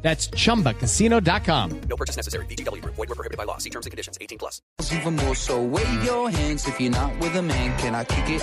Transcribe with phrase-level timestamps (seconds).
[0.00, 1.80] That's chumbacasino.com.
[1.88, 2.46] No purchase necessary.
[2.46, 2.82] BGW.
[2.84, 3.58] Void were prohibited by law.
[3.58, 4.16] See terms and conditions.
[4.20, 4.62] 18 plus.
[4.92, 7.76] Even more so, wave your hands if you're not with a man.
[7.78, 8.42] Can I kick it?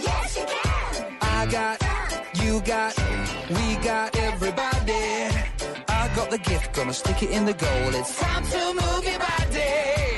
[0.00, 1.18] Yes, you can.
[1.20, 1.80] I got,
[2.42, 2.96] you got,
[3.50, 5.34] we got everybody.
[5.88, 7.94] I got the gift, gonna stick it in the goal.
[7.94, 10.17] It's time to move your body.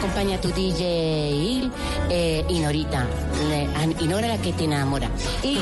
[0.00, 1.70] Acompaña tu DJ
[2.08, 3.06] eh, Inorita.
[3.76, 5.10] A- Inora la que te enamora.
[5.42, 5.58] Y.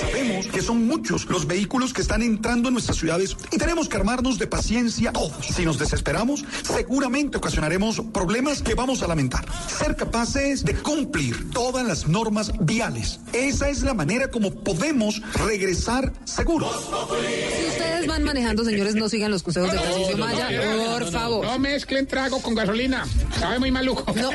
[0.00, 3.96] Sabemos que son muchos los vehículos que están entrando en nuestras ciudades y tenemos que
[3.96, 5.46] armarnos de paciencia todos.
[5.46, 9.46] Si nos desesperamos, seguramente ocasionaremos problemas que vamos a lamentar.
[9.66, 13.20] Ser capaces de cumplir todas las normas viales.
[13.32, 16.90] Esa es la manera como podemos regresar seguros.
[18.04, 20.48] Ustedes van manejando, señores, no sigan los consejos de Tarcisio Maya,
[20.98, 21.46] por favor.
[21.46, 23.06] No mezclen trago con gasolina.
[23.38, 24.12] Sabe muy maluco.
[24.14, 24.30] No.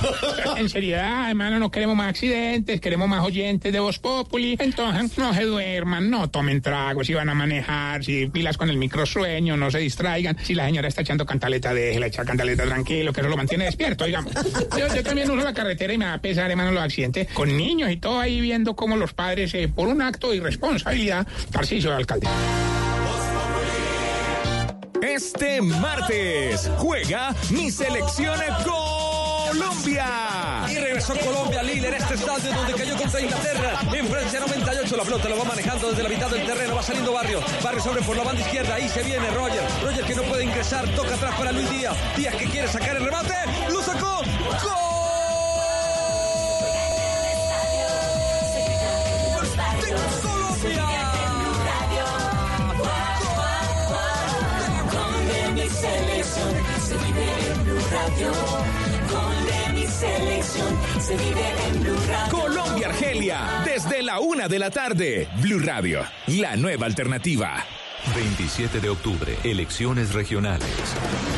[0.56, 4.56] en seriedad, hermano, no queremos más accidentes, queremos más oyentes de Voz Populi.
[4.58, 8.78] Entonces, no se duerman, no tomen tragos, si van a manejar, si pilas con el
[8.78, 10.36] microsueño, no se distraigan.
[10.42, 14.06] Si la señora está echando cantaleta, déjela echar cantaleta tranquilo, que eso lo mantiene despierto,
[14.06, 14.32] digamos.
[14.76, 17.92] Yo, yo también uso la carretera y me da pesar, hermano, los accidentes con niños
[17.92, 21.96] y todo ahí viendo cómo los padres, eh, por un acto de irresponsabilidad, Tarcisio de
[21.96, 22.26] alcalde.
[25.04, 30.06] Este martes juega mi selección Colombia.
[30.66, 33.80] Y regresó Colombia, Lille, en este estadio donde cayó contra Inglaterra.
[33.92, 37.12] En Francia 98, la pelota lo va manejando desde la mitad del terreno, va saliendo
[37.12, 37.40] Barrio.
[37.62, 39.62] Barrio sobre por la banda izquierda, ahí se viene Roger.
[39.82, 41.94] Roger que no puede ingresar, toca atrás para Luis Díaz.
[42.16, 43.34] Díaz que quiere sacar el remate,
[43.70, 44.22] lo sacó.
[57.16, 58.32] En Blue Radio.
[61.00, 62.38] Se vive en Blue Radio.
[62.38, 65.28] Colombia Argelia, desde la una de la tarde.
[65.40, 67.64] Blue Radio, la nueva alternativa.
[68.14, 70.68] 27 de octubre, elecciones regionales.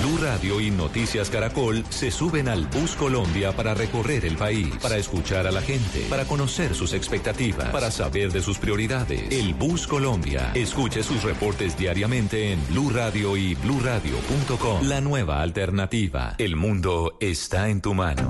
[0.00, 4.96] Blue Radio y Noticias Caracol se suben al Bus Colombia para recorrer el país, para
[4.96, 9.30] escuchar a la gente, para conocer sus expectativas, para saber de sus prioridades.
[9.30, 10.52] El Bus Colombia.
[10.54, 14.86] Escuche sus reportes diariamente en Blue Radio y bluradio.com.
[14.86, 16.34] La nueva alternativa.
[16.38, 18.28] El mundo está en tu mano.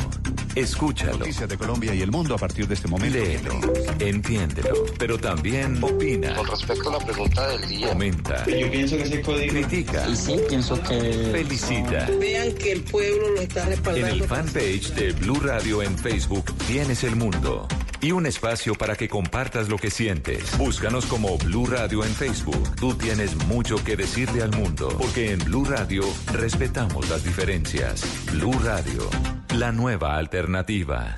[0.57, 1.19] Escúchalo.
[1.19, 3.19] Noticias de Colombia y el mundo a partir de este momento.
[3.19, 3.61] Léelo,
[3.99, 6.35] entiéndelo, pero también opina.
[6.35, 7.89] Con respecto a la pregunta del día.
[7.89, 8.47] Comenta.
[8.47, 9.53] Yo pienso que código.
[9.53, 10.17] Critica.
[10.17, 11.31] Sí, pienso que.
[11.57, 12.07] Felicita.
[12.21, 14.07] Vean que el pueblo lo está En respaldando.
[14.09, 17.67] el fanpage de Blue Radio en Facebook tienes el mundo
[18.03, 20.55] y un espacio para que compartas lo que sientes.
[20.59, 22.77] Búscanos como Blue Radio en Facebook.
[22.77, 28.03] Tú tienes mucho que decirle al mundo, porque en Blue Radio respetamos las diferencias.
[28.33, 29.09] Blue Radio,
[29.57, 31.15] la nueva alternativa.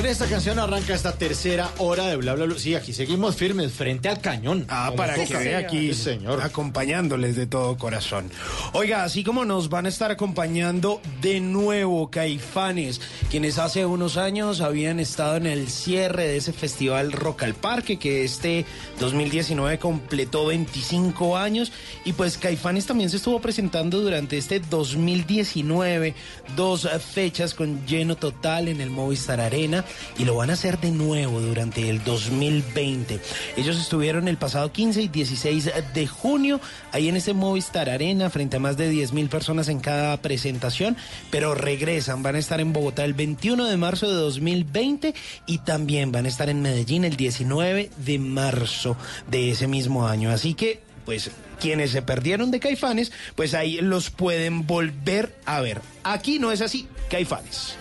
[0.00, 2.58] Con esta canción arranca esta tercera hora de Bla Bla Bla.
[2.58, 4.64] Sí, aquí seguimos firmes, frente al cañón.
[4.70, 6.40] Ah, para que vea aquí, Sí, señor.
[6.40, 8.30] acompañándoles de todo corazón.
[8.72, 12.98] Oiga, así como nos van a estar acompañando de nuevo Caifanes,
[13.30, 17.98] quienes hace unos años habían estado en el cierre de ese festival Rock al Parque,
[17.98, 18.64] que este
[19.00, 21.72] 2019 completó 25 años,
[22.06, 26.14] y pues Caifanes también se estuvo presentando durante este 2019,
[26.56, 29.84] dos fechas con lleno total en el Movistar Arena,
[30.18, 33.20] y lo van a hacer de nuevo durante el 2020.
[33.56, 36.60] Ellos estuvieron el pasado 15 y 16 de junio
[36.92, 40.96] ahí en este Movistar Arena frente a más de 10 mil personas en cada presentación,
[41.30, 45.14] pero regresan, van a estar en Bogotá el 21 de marzo de 2020
[45.46, 48.96] y también van a estar en Medellín el 19 de marzo
[49.30, 50.30] de ese mismo año.
[50.30, 55.82] Así que, pues, quienes se perdieron de Caifanes, pues ahí los pueden volver a ver.
[56.02, 57.76] Aquí no es así, Caifanes.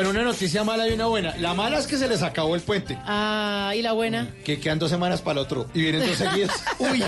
[0.00, 1.36] Bueno, una noticia mala y una buena.
[1.36, 2.96] La mala es que se les acabó el puente.
[3.04, 4.30] Ah, ¿y la buena?
[4.46, 5.66] Que quedan dos semanas para el otro.
[5.74, 6.52] Y vienen dos seguidos.
[6.78, 7.04] Uy,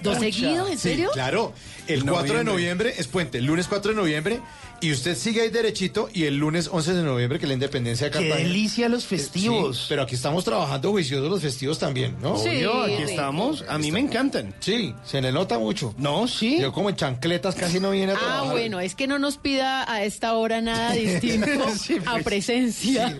[0.00, 0.70] ¿Dos seguidos?
[0.70, 1.08] ¿En serio?
[1.08, 1.52] Sí, claro.
[1.86, 3.36] El 4 de noviembre es puente.
[3.36, 4.40] El lunes 4 de noviembre.
[4.82, 6.08] Y usted sigue ahí derechito.
[6.12, 8.48] Y el lunes 11 de noviembre, que es la independencia de Qué Cartagena.
[8.48, 9.76] delicia los Eh, festivos.
[9.78, 12.32] sí, pero aquí estamos trabajando juiciosos los festivos también, ¿no?
[12.34, 13.64] Obvio, aquí estamos.
[13.68, 14.54] A mí me encantan.
[14.60, 15.94] Sí, se le nota mucho.
[15.98, 16.58] No, sí.
[16.60, 18.50] Yo como en chancletas casi no viene a Ah, trabajar.
[18.52, 21.46] bueno, es que no nos pida a esta hora nada distinto
[21.78, 23.16] Sí, a pues, presencia.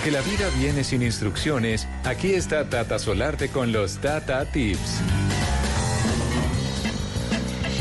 [0.07, 5.01] Porque la vida viene sin instrucciones, aquí está Tata Solarte con los Tata Tips.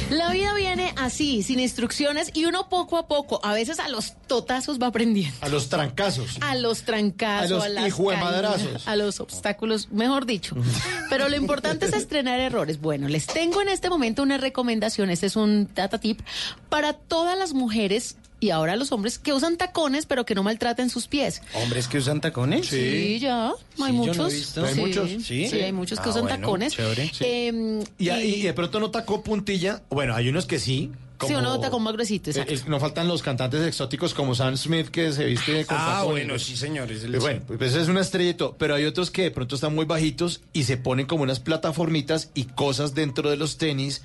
[0.10, 4.15] La vida viene así, sin instrucciones y uno poco a poco, a veces a los
[4.25, 5.38] totazos va aprendiendo.
[5.41, 6.39] A los trancazos.
[6.41, 10.55] A los trancazos, A a, los las caídas, a los obstáculos, mejor dicho.
[11.12, 12.82] Pero lo importante es estrenar errores.
[12.82, 16.22] Bueno, les tengo en este momento una recomendación, este es un data tip
[16.70, 20.89] para todas las mujeres y ahora los hombres que usan tacones pero que no maltraten
[20.89, 21.42] sus pies.
[21.54, 22.68] ¿Hombres que usan tacones?
[22.68, 24.34] Sí, ya, hay Sí, yo no he muchos.
[24.34, 24.65] visto.
[24.65, 25.10] ¿Hay Sí, muchos?
[25.24, 25.60] Sí, Sí.
[25.62, 26.74] hay muchos que Ah, usan bueno, tacones.
[26.74, 27.12] chévere.
[27.22, 29.82] Em, Y, y de pronto no tacó puntilla.
[29.89, 30.92] Bueno, hay unos que sí.
[31.27, 32.53] Sí, uno tacón más gruesito, exacto.
[32.53, 35.98] Eh, eh, no faltan los cantantes exóticos como Sam Smith que se viste con Ah,
[36.00, 36.12] tacones.
[36.25, 37.01] bueno, sí, señores.
[37.05, 39.74] Pues bueno, pues es una estrella y todo, pero hay otros que de pronto están
[39.75, 44.01] muy bajitos y se ponen como unas plataformitas y cosas dentro de los tenis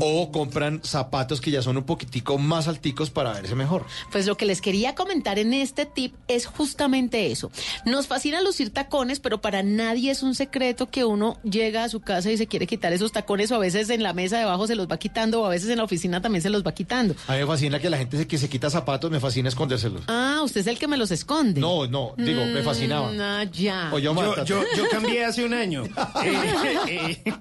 [0.00, 3.84] o compran zapatos que ya son un poquitico más alticos para verse mejor.
[4.10, 7.50] Pues lo que les quería comentar en este tip es justamente eso.
[7.84, 12.00] Nos fascina lucir tacones, pero para nadie es un secreto que uno llega a su
[12.00, 14.74] casa y se quiere quitar esos tacones o a veces en la mesa debajo se
[14.74, 17.14] los va quitando o a veces en la oficina también se los va quitando.
[17.26, 20.02] A mí me fascina que la gente se, que se quita zapatos, me fascina escondérselos.
[20.08, 21.60] Ah, usted es el que me los esconde.
[21.60, 23.10] No, no, digo, me fascinaba.
[23.12, 23.90] Mm, ah, ya.
[23.92, 24.44] O yo, Yo, Marta.
[24.44, 25.84] yo, yo cambié hace un año.
[26.24, 27.32] Eh, eh,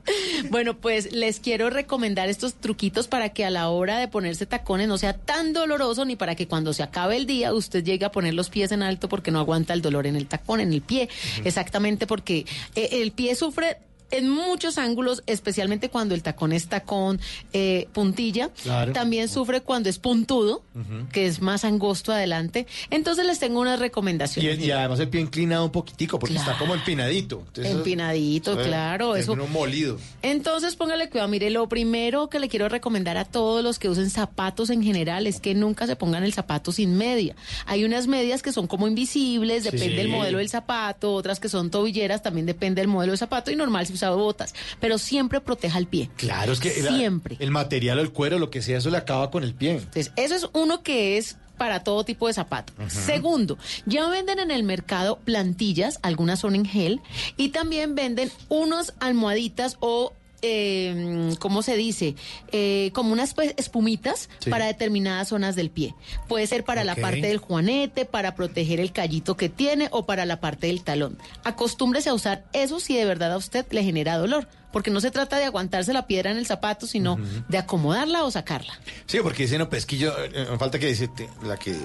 [0.49, 4.87] Bueno, pues les quiero recomendar estos truquitos para que a la hora de ponerse tacones
[4.87, 8.11] no sea tan doloroso ni para que cuando se acabe el día usted llegue a
[8.11, 10.81] poner los pies en alto porque no aguanta el dolor en el tacón, en el
[10.81, 11.09] pie.
[11.43, 13.77] Exactamente porque eh, el pie sufre
[14.12, 17.20] en muchos ángulos, especialmente cuando el tacón está con
[17.53, 18.50] eh, puntilla.
[18.63, 18.94] Claro.
[18.94, 20.63] También sufre cuando es puntudo,
[21.12, 22.68] que es más angosto adelante.
[22.89, 24.60] Entonces les tengo unas Y, recomendaciones.
[24.60, 27.44] y además el pie inclinado un poquitico porque está como empinadito.
[27.48, 29.36] Entonces, Empinadito, eso, claro, es eso.
[29.36, 29.98] molido.
[30.22, 31.30] Entonces, póngale cuidado.
[31.30, 35.27] Mire, lo primero que le quiero recomendar a todos los que usen zapatos en general
[35.27, 37.36] es que nunca se pongan el zapato sin media.
[37.65, 39.96] Hay unas medias que son como invisibles, depende Sí.
[39.96, 43.56] del modelo del zapato, otras que son tobilleras, también depende del modelo del zapato y
[43.56, 44.53] normal si botas.
[44.79, 46.10] Pero siempre proteja el pie.
[46.17, 47.38] Claro, es que Siempre.
[47.39, 49.74] el material o el cuero, lo que sea, eso le acaba con el pie.
[49.77, 52.74] Entonces, eso es uno que es para todo tipo de zapato.
[52.88, 53.55] Segundo,
[53.86, 57.01] ya venden en el mercado plantillas, algunas son en gel,
[57.38, 60.13] y también venden unos almohaditas o...
[60.41, 62.15] eh, ¿Cómo se dice?
[62.51, 64.50] Eh, como unas pues, espumitas Sí.
[64.50, 65.93] para determinadas zonas del pie.
[66.27, 70.25] Puede ser para la parte del juanete, para proteger el callito que tiene o para
[70.25, 71.17] la parte del talón.
[71.43, 75.12] Acostúmbrese a usar eso si de verdad a usted le genera dolor, porque no se
[75.12, 77.17] trata de aguantarse la piedra en el zapato, sino
[77.50, 78.79] de acomodarla o sacarla.
[79.05, 81.75] Sí, porque dicen, no, pues yo, eh, me falta que dice, te- la que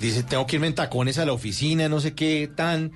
[0.00, 2.92] dice, tengo que irme en tacones a la oficina, no sé qué, tan...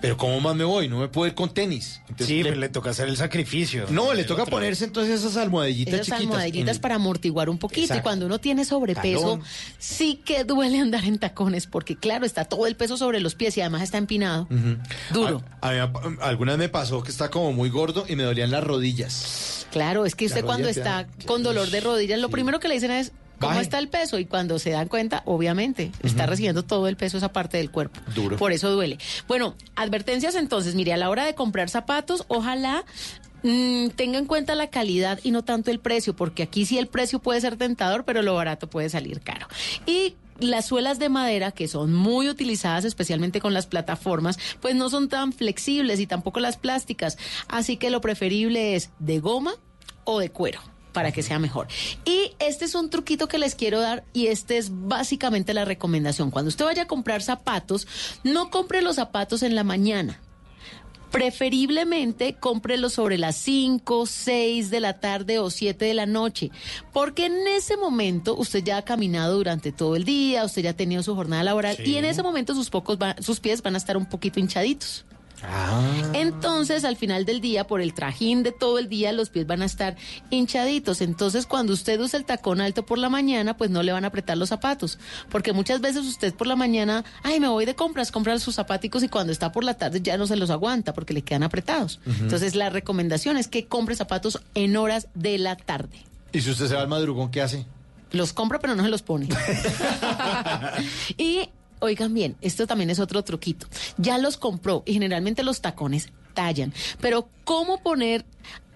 [0.00, 0.88] Pero ¿cómo más me voy?
[0.88, 2.00] No me puedo ir con tenis.
[2.08, 3.86] Entonces, Sí, pues le toca hacer el sacrificio.
[3.90, 6.20] No, le toca ponerse entonces esas almohadillitas Esas chiquitas.
[6.22, 6.80] almohadillitas Mm.
[6.80, 7.82] para amortiguar un poquito.
[7.82, 8.00] Exacto.
[8.00, 9.42] Y cuando uno tiene sobrepeso, Talón.
[9.78, 13.56] sí que duele andar en tacones, porque claro, está todo el peso sobre los pies
[13.56, 14.48] y además está empinado.
[15.12, 15.42] Duro.
[15.60, 18.22] A, a mí, a- alguna vez me pasó que está como muy gordo y me
[18.22, 19.66] dolían las rodillas.
[19.70, 22.90] Claro, es que usted cuando está con dolor de rodillas, lo primero que le dicen
[22.90, 23.62] es, ¿cómo Baje.
[23.62, 24.18] está el peso?
[24.18, 28.00] Y cuando se dan cuenta, obviamente, está recibiendo todo el peso esa parte del cuerpo.
[28.14, 28.36] Duro.
[28.36, 28.98] Por eso duele.
[29.26, 32.84] Bueno, advertencias entonces, mire, a la hora de comprar zapatos, ojalá
[33.42, 36.86] mm, tenga en cuenta la calidad y no tanto el precio, porque aquí sí el
[36.86, 39.48] precio puede ser tentador, pero lo barato puede salir caro.
[39.86, 44.90] Y las suelas de madera, que son muy utilizadas especialmente con las plataformas, pues no
[44.90, 47.18] son tan flexibles y tampoco las plásticas.
[47.48, 49.52] Así que lo preferible es de goma
[50.04, 50.60] o de cuero
[50.92, 51.68] para que sea mejor.
[52.04, 56.30] Y este es un truquito que les quiero dar y este es básicamente la recomendación.
[56.30, 57.86] Cuando usted vaya a comprar zapatos,
[58.24, 60.20] no compre los zapatos en la mañana.
[61.10, 66.52] Preferiblemente cómprelo sobre las 5, 6 de la tarde o 7 de la noche,
[66.92, 70.76] porque en ese momento usted ya ha caminado durante todo el día, usted ya ha
[70.76, 73.78] tenido su jornada laboral y en ese momento sus, pocos va- sus pies van a
[73.78, 75.04] estar un poquito hinchaditos.
[76.12, 79.62] Entonces, al final del día, por el trajín de todo el día, los pies van
[79.62, 79.96] a estar
[80.30, 81.00] hinchaditos.
[81.00, 84.08] Entonces, cuando usted usa el tacón alto por la mañana, pues no le van a
[84.08, 84.98] apretar los zapatos.
[85.28, 89.02] Porque muchas veces usted por la mañana, ay, me voy de compras, compra sus zapaticos
[89.02, 92.00] y cuando está por la tarde ya no se los aguanta porque le quedan apretados.
[92.06, 96.04] Entonces, la recomendación es que compre zapatos en horas de la tarde.
[96.32, 97.66] Y si usted se va al madrugón, ¿qué hace?
[98.12, 99.28] Los compra, pero no se los pone.
[101.16, 101.48] y
[101.80, 103.66] oigan bien, esto también es otro truquito.
[103.98, 106.72] Ya los compró y generalmente los tacones tallan.
[107.00, 108.24] Pero ¿cómo poner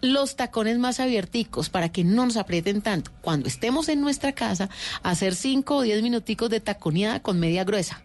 [0.00, 3.10] los tacones más abierticos para que no nos aprieten tanto?
[3.20, 4.68] Cuando estemos en nuestra casa,
[5.02, 8.02] hacer 5 o 10 minuticos de taconeada con media gruesa.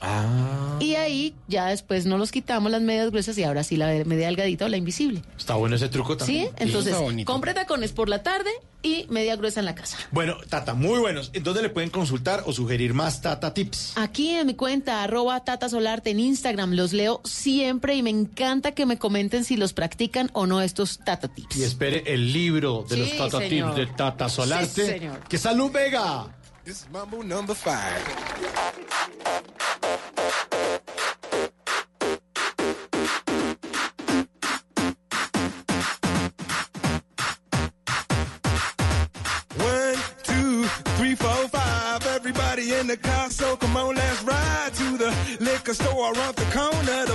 [0.00, 3.86] Ah, Y ahí ya después no los quitamos las medias gruesas y ahora sí la
[4.04, 5.22] media delgadita o la invisible.
[5.38, 6.18] está bueno ese truco ¿Sí?
[6.18, 6.48] también.
[6.58, 7.32] Entonces, Está bonito.
[7.32, 8.50] compre tacones por la tarde
[8.82, 9.96] y media gruesa en la casa.
[10.10, 11.30] Bueno, Tata, muy buenos.
[11.32, 13.92] ¿En dónde le pueden consultar o sugerir más Tata Tips?
[13.96, 18.72] Aquí en mi cuenta, arroba Tata Solarte en Instagram, los leo siempre y me encanta
[18.72, 21.56] que me comenten si los practican o no estos Tata Tips.
[21.56, 23.74] Y espere el libro de los Sí, Tata señor.
[23.74, 24.84] Tips de Tata Solarte.
[24.86, 25.20] Sí, señor.
[25.28, 26.26] Que Salud Vega.
[26.64, 27.74] This is Mambo number five.
[28.34, 28.42] One,
[40.24, 40.64] two,
[40.96, 42.04] three, four, five.
[42.06, 46.44] Everybody in the car, so come on, let's ride to the liquor store around the
[46.52, 47.06] corner.
[47.06, 47.14] The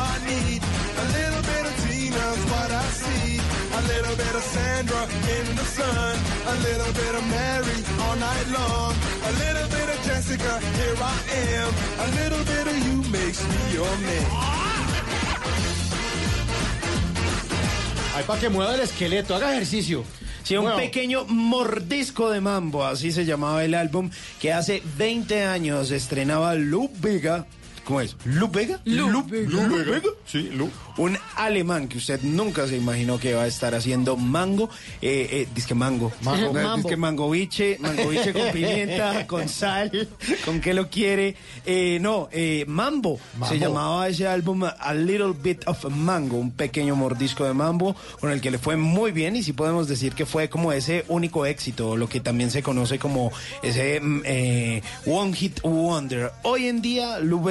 [4.11, 5.03] little bit of Sandra
[5.37, 6.15] in the sun.
[6.47, 8.93] A little bit of Mary all night long.
[9.23, 11.17] A little bit of Jessica, here I
[11.55, 11.69] am.
[11.99, 14.25] A little bit of you makes me your man.
[18.15, 20.03] Ay, para que mueva el esqueleto, haga ejercicio.
[20.43, 20.77] Sí, un Bueno.
[20.77, 24.09] pequeño mordisco de mambo, así se llamaba el álbum,
[24.41, 27.45] que hace 20 años estrenaba Lou Vega.
[27.91, 28.15] ¿Cómo es?
[28.23, 28.79] Lou Vega.
[30.25, 30.69] Sí, Lou.
[30.95, 34.69] Un alemán que usted nunca se imaginó que iba a estar haciendo mango.
[35.01, 36.09] Eh, eh, disque mango.
[36.21, 36.53] Mango.
[36.53, 36.77] Mambo.
[36.77, 40.07] Disque mangoviche, mangoviche con pimienta, con sal,
[40.45, 41.35] con qué lo quiere.
[41.65, 43.19] Eh, no, eh, mambo.
[43.33, 43.47] Mambo.
[43.47, 48.31] Se llamaba ese álbum A Little Bit of Mango, un pequeño mordisco de mambo con
[48.31, 51.45] el que le fue muy bien y sí podemos decir que fue como ese único
[51.45, 56.31] éxito, lo que también se conoce como ese mm, eh, One Hit Wonder.
[56.43, 57.41] Hoy en día, Lu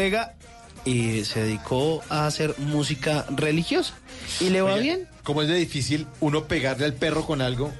[0.84, 3.94] Eh, se dedicó a hacer música religiosa
[4.40, 5.06] y le va bien.
[5.22, 7.70] Como es de difícil uno pegarle al perro con algo,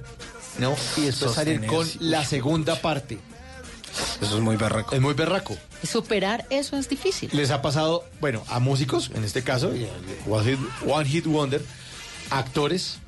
[0.59, 0.75] ¿no?
[0.99, 3.19] Y después salir con la segunda parte.
[4.21, 4.95] Eso es muy berraco.
[4.95, 5.57] Es muy berraco.
[5.83, 7.31] Superar eso es difícil.
[7.33, 9.87] Les ha pasado, bueno, a músicos, en este caso, y
[10.29, 11.65] One Hit, One Hit Wonder,
[12.31, 12.99] actores,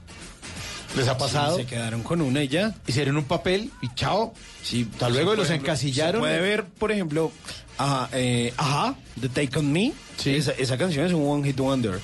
[0.97, 2.75] les ha pasado, Se quedaron con una y ya.
[2.87, 4.35] hicieron un papel y chao.
[4.63, 6.15] Sí, Hasta luego se los puede- encasillaron.
[6.23, 7.33] Se puede ver, por ejemplo,
[7.79, 9.93] ajá, eh, ajá, The Take On Me.
[10.19, 10.35] Sí.
[10.37, 11.99] Esa, esa canción es un One Hit Wonder.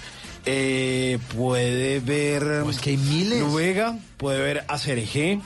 [0.47, 2.63] Eh, puede ver.
[2.65, 3.53] Pues que hay miles.
[3.53, 5.41] Vega, puede ver Acerejé,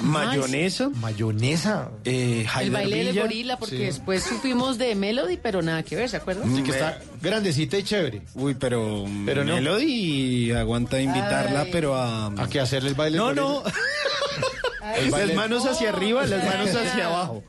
[0.00, 1.90] Mayonesa, Mayonesa.
[2.04, 3.22] eh, El baile del Villa.
[3.22, 3.82] gorila, porque Sí.
[3.82, 6.52] después supimos de Melody, pero nada que ver, ¿se acuerdan?
[6.52, 8.22] Así que está grandecita y chévere.
[8.34, 9.54] Uy, pero, Pero no.
[9.54, 11.68] Melody aguanta invitarla, Ay.
[11.72, 12.26] pero a...
[12.26, 13.18] ¿A qué hacerle el baile?
[13.18, 13.62] No, del no.
[14.80, 17.42] Las manos hacia arriba, las manos hacia abajo.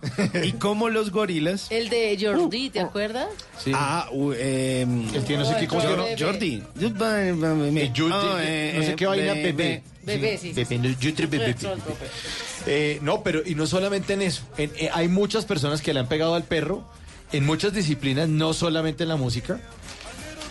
[0.44, 1.68] Y como los gorilas...
[1.72, 3.28] El de Jordi, ¿te acuerdas?
[3.58, 3.72] Sí.
[3.74, 4.82] Ah, u- eh,
[5.14, 6.04] El tío no sé qué, ¿cómo se llama?
[6.04, 6.24] Bebé.
[6.24, 6.56] Jordi.
[6.56, 9.54] Eh, Jordi, eh, no sé eh, qué vaina, bebé.
[9.54, 9.84] bebé.
[10.04, 11.56] Bebé, sí, sí, Bebé, no, Jordi, bebé, bebé.
[12.68, 14.44] Eh, no, pero y no solamente en eso.
[14.58, 16.84] En- eh, hay muchas personas que le han pegado al perro
[17.32, 19.60] en muchas disciplinas, no solamente en la música.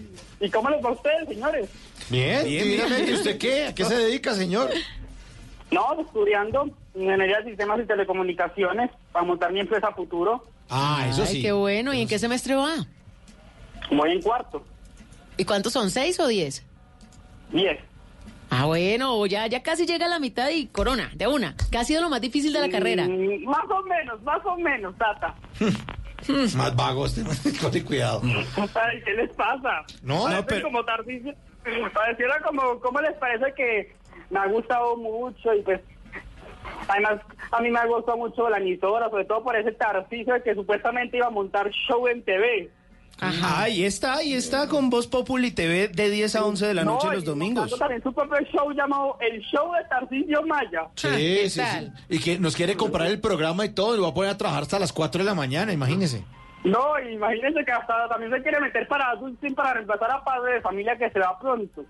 [0.40, 1.68] ¿Y cómo les va a ustedes, señores?
[2.08, 3.08] Bien, Bien, bien.
[3.08, 3.66] ¿Y usted qué?
[3.66, 4.70] ¿A qué se dedica, señor?
[5.70, 10.44] No, estudiando ingeniería de sistemas y telecomunicaciones para montar mi empresa futuro.
[10.68, 11.42] Ah, eso Ay, sí.
[11.42, 11.94] qué bueno.
[11.94, 12.74] ¿Y en qué semestre va?
[13.92, 14.64] Voy en cuarto.
[15.36, 15.90] ¿Y cuántos son?
[15.90, 16.64] ¿Seis o diez?
[17.52, 17.78] Diez.
[18.52, 21.54] Ah, bueno, ya, ya casi llega a la mitad y corona, de una.
[21.70, 23.06] ¿Qué ha sido lo más difícil de la carrera?
[23.06, 25.34] Mm, Más o menos, más o menos, Tata.
[26.56, 27.16] Más vagos,
[27.62, 28.20] con cuidado.
[28.24, 29.84] Ay, ¿Qué les pasa?
[30.02, 31.32] No, no, pero- como Tarcisio.
[31.94, 33.94] Pareciera como, ¿cómo les parece que
[34.30, 35.54] me ha gustado mucho?
[35.54, 35.80] Y pues,
[36.88, 37.20] además,
[37.52, 40.54] a mí me ha gustado mucho la emisora, sobre todo por ese Tarcisio de que
[40.54, 42.70] supuestamente iba a montar show en TV.
[43.22, 46.84] Ah, Ahí está, ahí está con Voz Populi TV de 10 a 11 de la
[46.84, 47.62] noche No, los y domingos.
[47.70, 50.88] montando también su propio show llamado El Show de Tarcisio Maya.
[50.94, 51.88] Sí, sí, sí.
[52.08, 54.38] Y que nos quiere comprar el programa y todo, y lo va a poner a
[54.38, 56.24] trabajar hasta las 4 de la mañana, imagínese.
[56.64, 60.60] No, imagínense que hasta también se quiere meter para Dulcin para reemplazar a padre de
[60.60, 61.84] familia que se va pronto.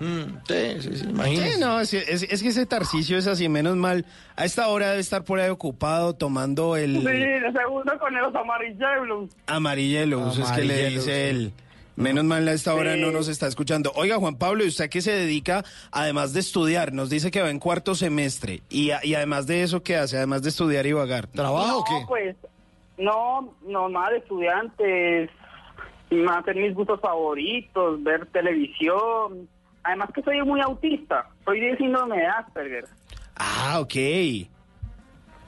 [0.00, 1.52] Mm, sí, sí, sí, imagínese.
[1.52, 4.04] Sí, no, es, es- es que ese Tarcicio es así, menos mal.
[4.34, 8.34] A esta hora debe estar por ahí ocupado tomando el Sí, de segundo con los
[8.34, 9.30] amarillos.
[9.46, 11.52] amarillelo, es que le dice él.
[11.96, 13.00] Menos mal a esta hora Sí.
[13.00, 13.92] no nos está escuchando.
[13.94, 16.92] Oiga, Juan Pablo, ¿y usted a qué se dedica además de estudiar?
[16.92, 18.62] Nos dice que va en cuarto semestre.
[18.68, 20.16] Y, a- y además de eso, ¿qué hace?
[20.16, 21.28] Además de estudiar y vagar.
[21.28, 22.04] ¿Trabaja no, o qué?
[22.08, 22.36] pues,
[22.98, 25.30] no, normal, estudiantes,
[26.30, 29.48] hacer mis gustos favoritos, ver televisión.
[29.82, 32.84] Además que soy muy autista, soy de síndrome de Asperger.
[33.36, 33.94] Ah, ok.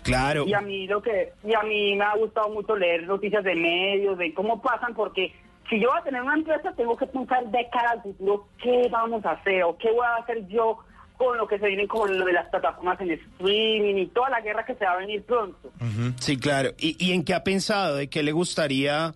[0.02, 0.44] Claro.
[0.46, 3.54] Y a mí lo que, y a mí me ha gustado mucho leer noticias de
[3.54, 5.34] medios, de cómo pasan, porque
[5.68, 8.88] si yo voy a tener una empresa, tengo que pensar de cara al futuro qué
[8.90, 10.78] vamos a hacer o qué voy a hacer yo
[11.16, 14.40] con lo que se viene con lo de las plataformas en streaming y toda la
[14.40, 15.72] guerra que se va a venir pronto.
[16.20, 16.70] Sí, claro.
[16.78, 17.96] ¿Y, y en qué ha pensado?
[17.96, 19.14] ¿De qué le gustaría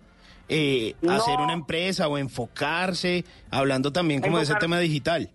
[0.49, 1.13] eh, No.
[1.13, 3.23] hacer una empresa o enfocarse?
[3.51, 5.29] Hablando también como de ese tema digital.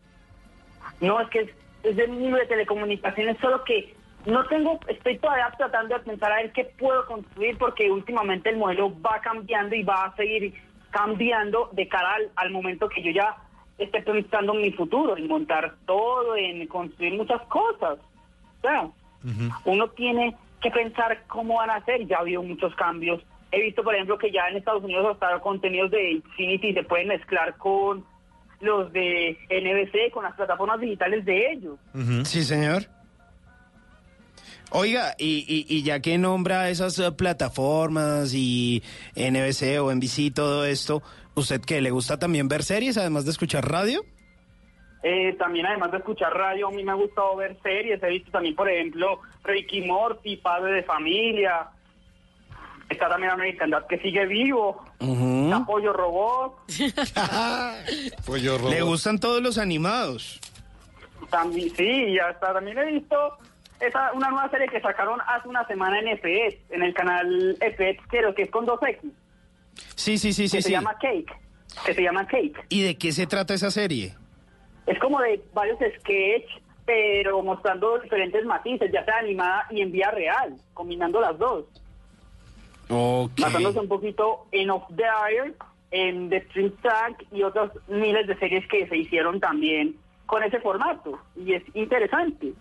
[1.01, 1.51] No, es que es,
[1.85, 6.37] es del mundo de telecomunicaciones, solo que no tengo, estoy todavía tratando de pensar a
[6.37, 10.53] ver qué puedo construir porque últimamente el modelo va cambiando y va a seguir
[10.91, 13.37] cambiando de cara al, al momento que yo ya
[13.79, 17.99] esté pensando en mi futuro, en montar todo, en construir muchas cosas.
[18.59, 18.89] O sea,
[19.65, 23.23] uno tiene que pensar cómo van a ser, ya ha habido muchos cambios.
[23.53, 27.09] He visto, por ejemplo, que ya en Estados Unidos hasta contenidos de Infinity se pueden
[27.09, 28.05] mezclar con
[28.61, 31.79] los de NBC, con las plataformas digitales de ellos.
[32.25, 32.87] Sí, señor.
[34.71, 38.83] Oiga, y, y, y ya que nombra esas eh, plataformas y
[39.15, 41.03] NBC o NBC, todo esto,
[41.37, 41.81] ¿usted qué?
[41.81, 44.03] ¿Le gusta también ver series además de escuchar radio?
[45.03, 48.03] Eh, también además de escuchar radio, a mí me ha gustado ver series.
[48.03, 51.69] He visto también, por ejemplo, Ricky Morty, Padre de Familia.
[52.89, 54.85] Está también American Dad que sigue vivo.
[55.53, 56.59] Apoyo Robot.
[58.71, 60.41] ¿Le gustan todos los animados?
[61.31, 63.17] También, sí, hasta también he visto
[63.81, 68.03] esa, una nueva serie que sacaron hace una semana en FX, en el canal FX,
[68.09, 68.99] creo que es con 2X.
[69.95, 70.73] Sí, sí, sí, que sí, se sí.
[70.73, 71.33] llama Cake.
[71.85, 72.65] Que se llama Cake.
[72.69, 74.15] ¿Y de qué se trata esa serie?
[74.87, 76.51] Es como de varios sketches,
[76.85, 81.65] pero mostrando diferentes matices, ya sea animada y en vía real, combinando las dos.
[82.89, 83.33] Ok.
[83.41, 85.55] Basándose un poquito en Off the Air,
[85.91, 90.61] en The Stream Tank y otras miles de series que se hicieron también con ese
[90.61, 91.19] formato.
[91.37, 92.53] Y es interesante.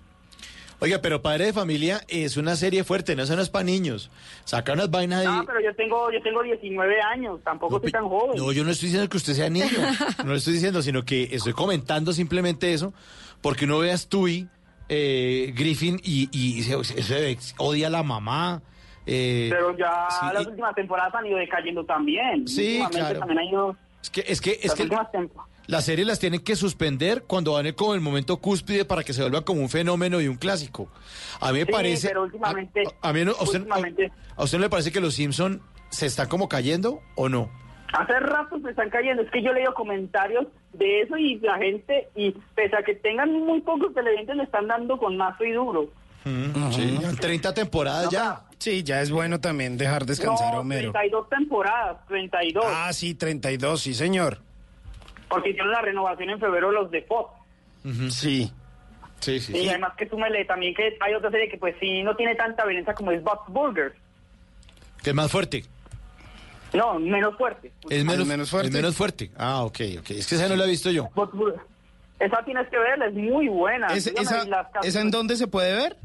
[0.80, 4.12] Oiga, pero Padre de Familia es una serie fuerte, no, eso no es para niños.
[4.44, 5.28] Saca unas vainas de...
[5.28, 8.38] Ah, pero yo tengo, yo tengo 19 años, tampoco soy tan joven.
[8.38, 9.66] No, yo no estoy diciendo que usted sea niño,
[10.20, 12.94] no lo estoy diciendo, sino que estoy comentando simplemente eso,
[13.42, 14.48] porque uno ve a Stewie,
[14.90, 18.62] eh, Griffin, y, y se, se- se odia a la mamá.
[19.06, 22.48] eh, Pero ya sí, las últimas temporadas han ido decayendo también.
[22.48, 23.20] Sí, claro.
[23.20, 23.78] también ha ido...
[24.04, 24.88] es que, es que, es que
[25.68, 29.22] Las series las tienen que suspender cuando van como el momento cúspide para que se
[29.22, 30.90] vuelva como un fenómeno y un clásico.
[31.40, 32.08] A mí me Sí, parece...
[32.10, 34.92] pero últimamente- A, a mí no- a usted, últimamente- a- a usted no le parece
[34.92, 37.50] que los Simpson se están como cayendo o no?
[37.94, 39.22] Hace rato se están cayendo.
[39.24, 43.32] Es que yo leo comentarios de eso y la gente, y pese a que tengan
[43.32, 45.90] muy pocos televidentes, le están dando con mazo y duro.
[46.72, 48.42] Sí, ya 30 temporadas ya.
[48.58, 50.92] Sí, ya es bueno también dejar descansar a no, Homero.
[50.92, 52.66] 32 temporadas, 32.
[52.68, 54.42] Ah, sí, 32, sí, señor.
[55.30, 57.32] Porque hicieron la renovación en febrero los de Fox.
[58.12, 58.52] Sí.
[59.20, 62.16] Sí, sí, Y además que súmele también que hay otra serie que pues sí no
[62.16, 63.96] tiene tanta violencia como es Bob's Burgers.
[65.02, 65.64] Que es más fuerte.
[66.74, 67.72] No, menos fuerte.
[67.90, 68.68] Es menos, menos fuerte.
[68.68, 69.32] Es menos fuerte.
[69.38, 70.12] Ah, ok, ok.
[70.12, 71.10] Es que esa no la he visto yo.
[72.20, 73.88] Esa tienes que verla, es muy buena.
[73.88, 74.46] Es- esa,
[74.84, 75.98] ¿Esa en dónde se puede ver?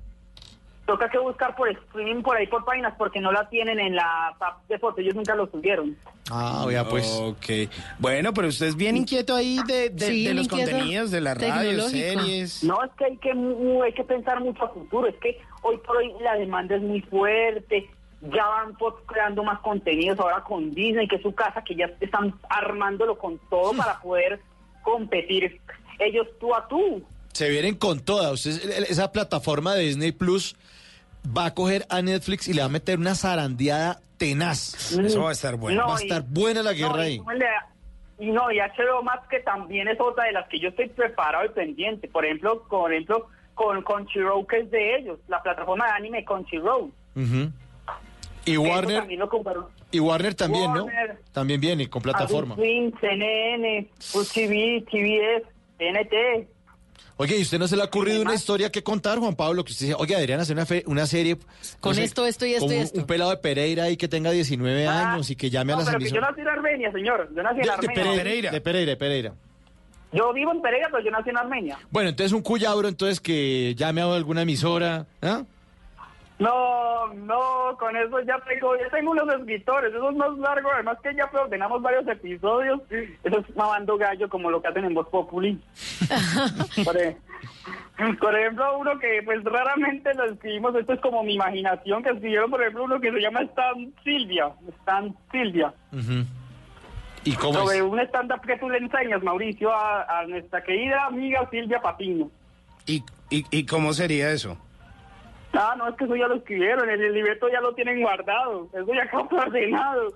[0.90, 4.34] Toca que buscar por streaming por ahí por páginas porque no la tienen en la
[4.40, 5.96] app de foto, ellos nunca lo subieron.
[6.32, 7.06] Ah, ya pues.
[7.22, 7.70] Ok.
[8.00, 11.34] Bueno, pero usted es bien inquieto ahí de, de- Sí, de los contenidos, de la
[11.34, 12.64] radio, series.
[12.64, 15.76] No, es que hay que mu- hay que pensar mucho a futuro, es que hoy
[15.86, 17.88] por hoy la demanda es muy fuerte,
[18.22, 21.88] ya van pues, creando más contenidos ahora con Disney, que es su casa, que ya
[22.00, 24.40] están armándolo con todo para poder
[24.82, 25.60] competir
[26.00, 27.00] ellos tú a tú.
[27.32, 28.32] Se vienen con toda.
[28.32, 28.50] Usted,
[28.90, 30.56] esa plataforma de Disney Plus
[31.26, 34.92] va a coger a Netflix y le va a meter una zarandeada tenaz.
[34.98, 35.82] Eso va a estar bueno.
[35.82, 37.20] No, va a y- estar buena la guerra no, y ahí.
[38.18, 41.46] Y no, y HBO Max que también es otra de las que yo estoy preparado
[41.46, 42.06] y pendiente.
[42.08, 46.92] Por ejemplo, por ejemplo con Crunchyroll, que es de ellos, la plataforma de anime Crunchyroll.
[47.16, 47.52] Ujú.
[48.44, 49.28] Y Eso Warner, lo
[49.92, 51.08] y Warner también, Warner.
[51.14, 51.20] ¿no?
[51.32, 52.54] También viene con plataforma.
[52.54, 53.88] Adult Swim, CNN,
[54.32, 55.46] TV, TBS,
[55.78, 56.48] TNT.
[57.20, 59.62] Oye, ¿y usted no se le ha ocurrido una historia que contar, Juan Pablo?
[59.62, 61.34] Que usted dice, oye, deberían hacer una, fe- una serie.
[61.36, 61.40] no
[61.80, 62.98] Con esto, esto y esto un- esto.
[62.98, 65.84] Un pelado de Pereira ahí que tenga 19 años y que llame Ah, No, a
[65.84, 67.28] las pero que yo nací en Armenia, señor.
[67.36, 68.14] Yo nací en De, de Armenia.
[68.16, 69.32] Pereira, de Pereira, de Pereira.
[70.12, 71.78] Yo vivo en Pereira, pero yo nací en Armenia.
[71.90, 75.04] Bueno, entonces un cuyabro, entonces que llame a alguna emisora.
[75.20, 75.42] ¿ah?
[76.40, 80.96] No, no, con eso ya tengo, ya tengo unos escritores, eso es más largo, además
[81.02, 85.06] que ya ordenamos varios episodios, eso es mamando gallo como lo que hacen en Voz
[85.08, 85.60] Populi.
[86.82, 86.96] por,
[88.18, 92.50] por ejemplo, uno que pues raramente lo escribimos, esto es como mi imaginación, que escribieron
[92.50, 94.50] por ejemplo uno que se llama Stan Silvia,
[94.80, 95.74] Stan Silvia.
[97.22, 97.82] ¿Y cómo sobre es?
[97.82, 102.30] un stand-up que tú le enseñas, Mauricio, a, a nuestra querida amiga Silvia Patiño.
[102.86, 104.56] ¿Y, y, y cómo sería eso?
[105.52, 108.86] Ah, no, es que eso ya lo escribieron, el libreto ya lo tienen guardado, eso
[108.94, 110.12] ya está ordenado.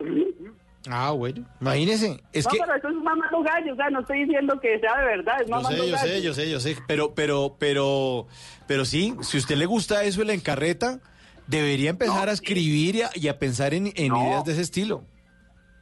[0.89, 1.45] Ah, bueno.
[1.61, 2.21] Imagínese.
[2.33, 2.59] Es no, que.
[2.61, 5.47] pero eso es mamando gallo, o sea, no estoy diciendo que sea de verdad, es
[5.49, 6.07] Yo mamando sé, yo gallo.
[6.09, 6.77] sé, yo sé, yo sé.
[6.87, 8.27] Pero, pero, pero,
[8.69, 11.01] pero sí, si a usted le gusta eso y la encarreta,
[11.47, 14.23] debería empezar a escribir y a, y a pensar en, en No.
[14.23, 15.03] ideas de ese estilo.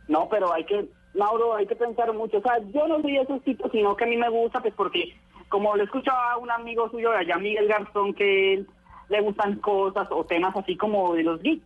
[0.09, 2.38] No, pero hay que, Mauro, hay que pensar mucho.
[2.38, 4.73] O sea, yo no soy de esos tipos, sino que a mí me gusta, pues
[4.77, 5.15] porque,
[5.49, 8.69] como le escuchaba a un amigo suyo de allá, Miguel Garzón, que él
[9.12, 11.64] le gustan cosas o temas así como de los geeks.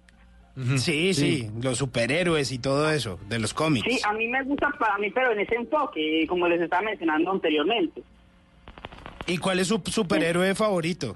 [0.78, 3.87] Sí, sí, los superhéroes y todo eso, de los cómics.
[3.87, 7.30] Sí, a mí me gusta para mí, pero en ese enfoque, como les estaba mencionando
[7.30, 8.02] anteriormente.
[9.26, 11.14] ¿Y cuál es su superhéroe favorito?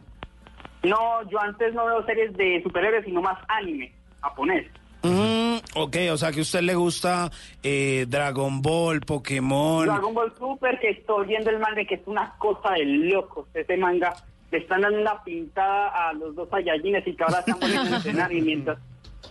[0.82, 4.66] No, yo antes no veo series de superhéroes, sino más anime japonés.
[5.02, 7.30] Mm, ok, o sea que a usted le gusta
[7.62, 9.86] eh, Dragon Ball, Pokémon.
[9.86, 13.46] Dragon Ball Super, que estoy viendo el manga, que es una cosa de locos.
[13.54, 14.12] Ese manga
[14.50, 17.96] le están dando una pintada a los dos Saiyajines y que ahora están volviendo a
[17.96, 18.32] entrenar.
[18.32, 18.78] Y mientras,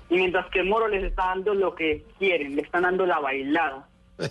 [0.09, 3.87] y mientras que Moro les está dando lo que quieren, le están dando la bailada.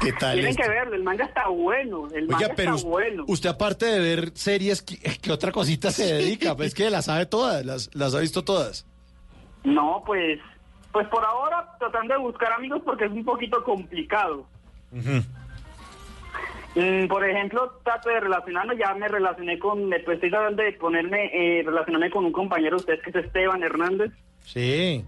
[0.00, 0.34] ¿Qué tal?
[0.34, 0.62] Tienen esto?
[0.62, 2.08] que verlo, el manga está bueno.
[2.14, 3.24] El manga Oiga, pero está bueno.
[3.26, 6.56] usted aparte de ver series, ¿qué, qué otra cosita se dedica?
[6.56, 8.86] Pues que las sabe todas, las, las ha visto todas.
[9.64, 10.40] No, pues,
[10.92, 14.46] pues por ahora tratando de buscar amigos porque es un poquito complicado.
[16.74, 21.30] Mm, por ejemplo, trato de relacionarme, ya me relacioné con, después estoy tratando de ponerme,
[21.32, 24.12] eh, relacionarme con un compañero de ustedes que es Esteban Hernández.
[24.44, 25.04] Sí,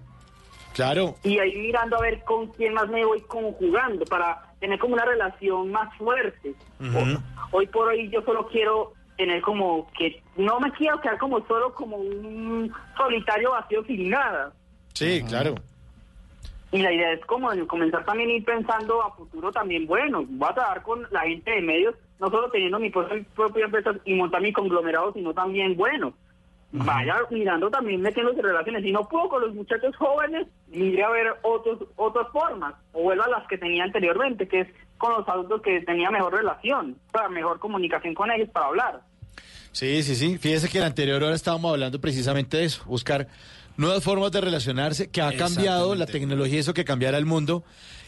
[0.74, 1.16] claro.
[1.22, 5.04] Y ahí mirando a ver con quién más me voy conjugando para tener como una
[5.04, 6.54] relación más fuerte.
[7.52, 11.74] Hoy por hoy yo solo quiero tener como que, no me quiero quedar como solo
[11.74, 14.52] como un solitario vacío sin nada.
[14.94, 15.54] Sí, claro.
[16.72, 20.48] Y la idea es como comenzar también a ir pensando a futuro también, bueno, voy
[20.48, 24.40] a trabajar con la gente de medios, no solo teniendo mi propia empresa y montar
[24.40, 26.14] mi conglomerado, sino también, bueno,
[26.72, 28.84] vaya mirando también metiéndose relaciones.
[28.84, 33.24] Si no puedo con los muchachos jóvenes, mire a ver otros, otras formas, o vuelva
[33.24, 37.28] a las que tenía anteriormente, que es con los adultos que tenía mejor relación, para
[37.28, 39.00] mejor comunicación con ellos para hablar.
[39.72, 40.38] Sí, sí, sí.
[40.38, 43.28] Fíjese que en la anterior hora estábamos hablando precisamente de eso, buscar
[43.76, 47.64] nuevas formas de relacionarse, que ha cambiado la tecnología, eso que cambiará el mundo,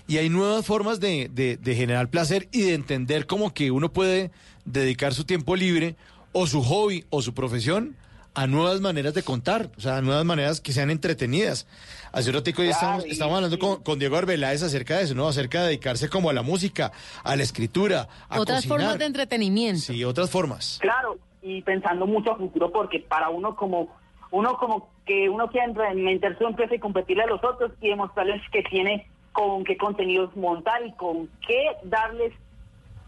[0.07, 3.92] y hay nuevas formas de, de- de generar placer y de entender como que uno
[3.92, 4.31] puede
[4.64, 5.96] dedicar su tiempo libre
[6.33, 7.96] o su hobby o su profesión
[8.35, 11.66] a nuevas maneras de contar, o sea, a nuevas maneras que sean entretenidas.
[12.12, 15.29] Hace un ratico ya estamos, estamos hablando con, con Diego Arbeláez acerca de eso, ¿no?
[15.29, 16.92] Acerca de dedicarse como a la música,
[17.25, 18.79] a la escritura, a Otras cocinar.
[18.81, 19.81] formas de entretenimiento.
[19.83, 20.79] Sí, otras formas.
[20.81, 23.94] Claro, y pensando mucho a futuro, porque para uno como
[24.32, 28.42] uno como que uno quiere meter su empresa y competirle a los otros y demostrarles
[28.50, 32.32] que tiene con qué contenidos montar y con qué darles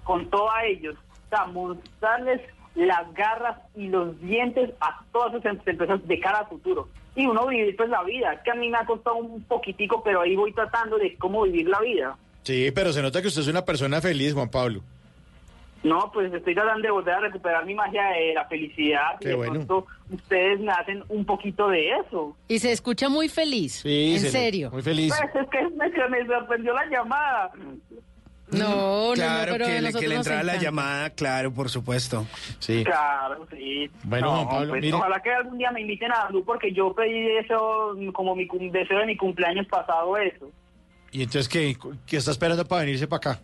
[0.04, 0.94] con todo a ellos.
[1.26, 2.42] O sea, mostrarles
[2.74, 6.88] las garras y los dientes a todas esas empresas de cara a futuro.
[7.16, 8.42] Y uno vivir pues la vida.
[8.42, 11.68] Que a mí me ha costado un poquitico, pero ahí voy tratando de cómo vivir
[11.68, 12.18] la vida.
[12.42, 14.82] Sí, pero se nota que usted es una persona feliz, Juan Pablo.
[15.84, 19.18] No, pues estoy tratando de volver a recuperar mi magia de la felicidad.
[19.20, 19.52] Qué y de bueno.
[19.52, 22.34] pronto ustedes me hacen un poquito de eso.
[22.48, 23.80] Y se escucha muy feliz.
[23.82, 24.70] Sí, en se le- serio.
[24.70, 25.14] Muy feliz.
[25.32, 27.50] Pues es que me, me sorprendió la llamada.
[28.50, 31.70] No, no, claro no, pero que, le, que le nos entraba la llamada, claro, por
[31.70, 32.26] supuesto.
[32.58, 32.84] Sí.
[32.84, 33.90] Claro, sí.
[34.04, 34.94] Bueno, No, Juan Pablo, pues, mire.
[34.96, 38.70] Ojalá que algún día me inviten a Blue porque yo pedí eso como mi cum-
[38.70, 40.50] deseo de mi cumpleaños pasado eso.
[41.10, 43.40] ¿Y entonces qué, qué está esperando para venirse para acá?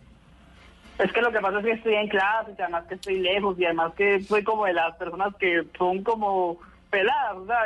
[1.03, 3.57] Es que lo que pasa es que estoy en clase, y además que estoy lejos
[3.59, 6.59] y además que soy como de las personas que son como
[6.91, 7.63] peladas, sea,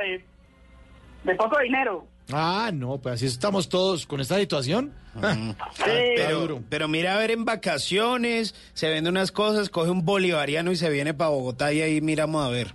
[1.23, 2.05] de, poco dinero.
[2.31, 4.93] Ah, no, pues así estamos todos con esta situación.
[5.85, 10.75] Pero, pero mira a ver en vacaciones, se vende unas cosas, coge un bolivariano y
[10.75, 12.73] se viene para Bogotá y ahí miramos a ver.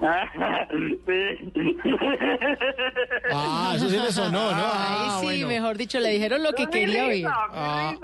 [3.32, 4.62] Ah, eso sí le sonó, ¿no?
[4.64, 5.48] Ah, Ay, sí, bueno.
[5.48, 7.26] mejor dicho, le dijeron lo que quería oír.
[7.28, 7.94] Ah.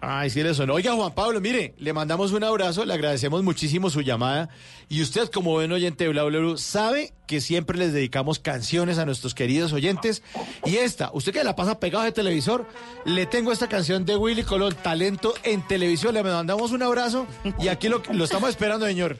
[0.00, 0.74] Ay, sí le sonó.
[0.74, 4.48] Oiga, Juan Pablo, mire, le mandamos un abrazo, le agradecemos muchísimo su llamada.
[4.88, 9.06] Y usted, como buen oyente de Bla Bla sabe que siempre les dedicamos canciones a
[9.06, 10.22] nuestros queridos oyentes.
[10.66, 12.66] Y esta, usted que la pasa pegado de televisor,
[13.06, 16.14] le tengo esta canción de Willy Colón, Talento en Televisión.
[16.14, 17.26] Le mandamos un abrazo
[17.58, 19.16] y aquí lo, lo estamos esperando, señor.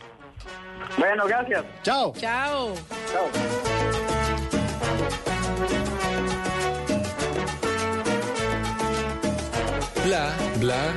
[0.99, 1.65] Bueno, gracias.
[1.83, 2.13] Chao.
[2.17, 2.75] Chao.
[10.05, 10.93] Bla, bla,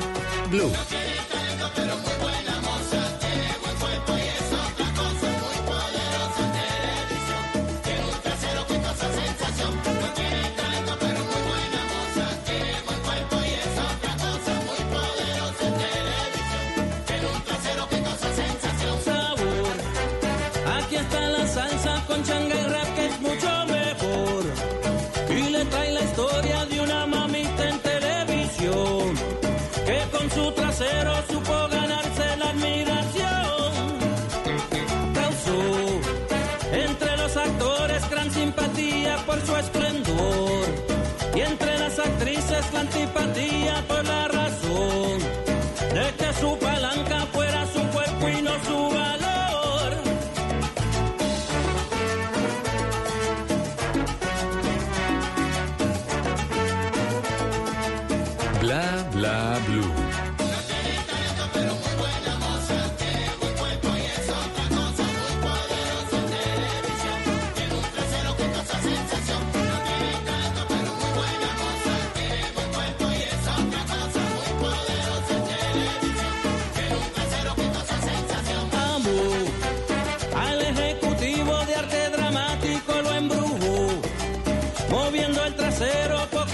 [0.49, 0.71] blue.
[20.99, 24.43] Está la salsa con changa y rap que es mucho mejor.
[25.29, 29.15] Y le trae la historia de una mamita en televisión
[29.85, 33.73] que con su trasero supo ganarse la admiración.
[35.13, 35.62] Causó
[36.73, 40.65] entre los actores gran simpatía por su esplendor
[41.35, 45.19] y entre las actrices la antipatía por la razón
[45.93, 46.77] de que su palanca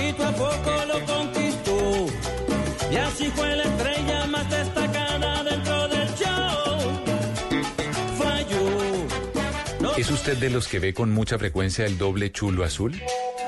[0.09, 2.07] a poco lo conquistó.
[2.91, 6.73] Y así fue la estrella más destacada dentro del show.
[9.97, 12.99] ¿Es usted de los que ve con mucha frecuencia el doble chulo azul?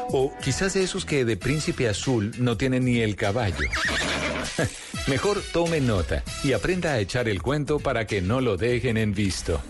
[0.10, 3.68] O quizás de esos que de príncipe azul no tienen ni el caballo.
[5.08, 9.14] Mejor tome nota y aprenda a echar el cuento para que no lo dejen en
[9.14, 9.62] visto.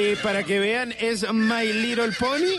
[0.00, 2.56] Ahí, para que vean, es My Little Pony,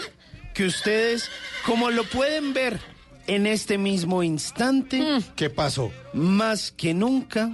[0.53, 1.27] que ustedes,
[1.65, 2.79] como lo pueden ver
[3.25, 5.03] en este mismo instante,
[5.35, 5.91] ¿qué pasó?
[6.13, 7.49] Más que nunca,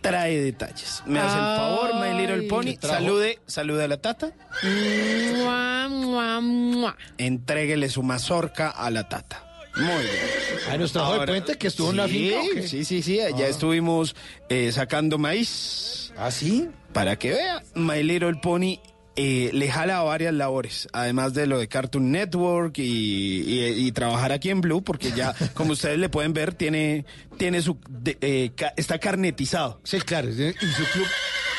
[0.00, 1.02] trae detalles.
[1.06, 2.42] Me hace el favor, My Little.
[2.48, 4.32] Pony, ¿Qué salude, salude a la tata,
[4.62, 6.96] Mua, mua, mua.
[7.18, 9.44] entréguele su mazorca a la tata.
[9.76, 10.70] Muy bien.
[10.70, 12.68] Ahí nos trajo de puente que estuvo en la sí, finca, ¿o qué?
[12.68, 13.20] Sí, sí, sí.
[13.20, 13.48] Allá Ah.
[13.48, 14.14] estuvimos
[14.48, 16.03] eh, sacando maíz.
[16.16, 16.68] ¿Ah, sí?
[16.92, 18.78] Para que vea, My Little Pony
[19.16, 23.92] eh, le jala a varias labores, además de lo de Cartoon Network y, y- y
[23.92, 27.04] trabajar aquí en Blue, porque ya, como ustedes le pueden ver, tiene,
[27.38, 29.80] tiene su, de- eh, ca- está carnetizado.
[29.84, 31.06] Sí, claro, y su club,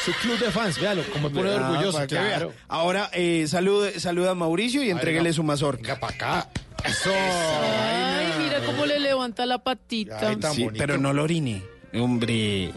[0.06, 2.50] su club de fans, véalo, como pone Ah, orgulloso, que claro.
[2.50, 2.58] vea.
[2.68, 5.82] Ahora eh, salude- saluda a Mauricio y entréguele su mazorca.
[5.96, 6.50] Venga para acá.
[6.84, 7.10] Eso.
[7.14, 10.36] Ay, mira cómo le levanta la patita.
[10.54, 11.64] Sí, pero no lo orine.
[11.94, 12.72] Hombre.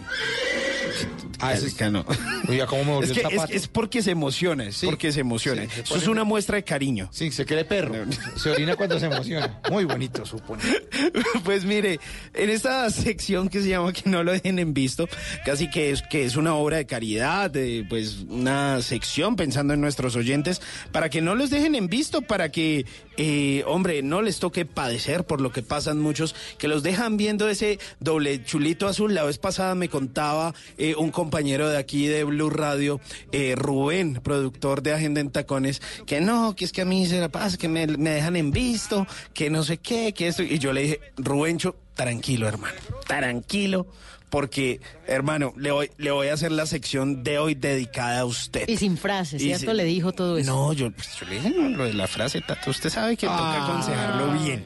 [1.40, 2.04] Ah, es- no.
[2.48, 3.52] Oiga, ¿cómo me volvió Es, que el zapato?
[3.52, 5.62] es porque se emociona, es porque se emociona.
[5.62, 7.08] sí, se Eso es una muestra de cariño.
[7.12, 7.94] Sí, se cree perro.
[8.36, 9.60] Se orina cuando se emociona.
[9.70, 10.62] Muy bonito, supone.
[11.44, 12.00] Pues mire,
[12.34, 15.08] en esta sección que se llama Que no lo dejen en visto,
[15.44, 19.80] casi que es, que es una obra de caridad, de, pues una sección pensando en
[19.80, 20.60] nuestros oyentes,
[20.92, 22.84] para que no los dejen en visto, para que,
[23.16, 27.48] eh, hombre, no les toque padecer por lo que pasan muchos, que los dejan viendo
[27.48, 29.14] ese doble chulito azul.
[29.14, 33.00] La vez pasada me contaba eh, un compañero de aquí de Blue Radio,
[33.32, 37.20] eh, Rubén, productor de Agenda en Tacones, que no, que es que a mí se
[37.20, 40.42] la pasa, que me, me dejan en visto, que no sé qué, que esto.
[40.42, 42.76] Y yo le dije, Rubencho, tranquilo, hermano,
[43.06, 43.86] tranquilo,
[44.30, 48.68] porque, hermano, le voy, le voy a hacer la sección de hoy dedicada a usted.
[48.68, 49.72] Y sin frases, Y ¿cierto?
[49.72, 50.50] Le dijo todo eso.
[50.50, 53.26] No, yo, pues, yo le dije no, lo de la frase, Tato, usted sabe que
[53.26, 54.64] toca aconsejarlo bien.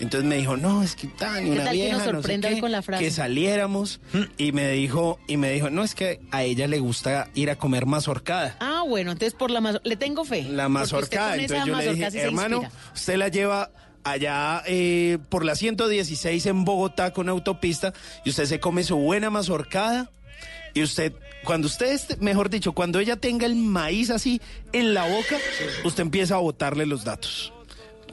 [0.00, 2.16] Entonces me dijo, no, es que tan ¿Qué una tal que vieja, nos no sé
[2.16, 3.04] sorprenda hoy qué, con la frase?
[3.04, 4.00] que saliéramos
[4.36, 7.56] y me dijo y me dijo, no es que a ella le gusta ir a
[7.56, 8.56] comer mazorcada.
[8.60, 9.88] Ah, bueno, entonces por la mazorca.
[9.88, 10.44] Le tengo fe.
[10.44, 11.36] La mazorcada.
[11.36, 12.62] Entonces yo le dije, hermano,
[12.94, 13.70] usted la lleva
[14.04, 17.92] allá eh, por la 116 en Bogotá con autopista
[18.24, 20.10] y usted se come su buena mazorcada
[20.74, 21.12] y usted,
[21.44, 24.40] cuando usted, esté- mejor dicho, cuando ella tenga el maíz así
[24.72, 25.36] en la boca,
[25.84, 27.52] usted empieza a botarle los datos.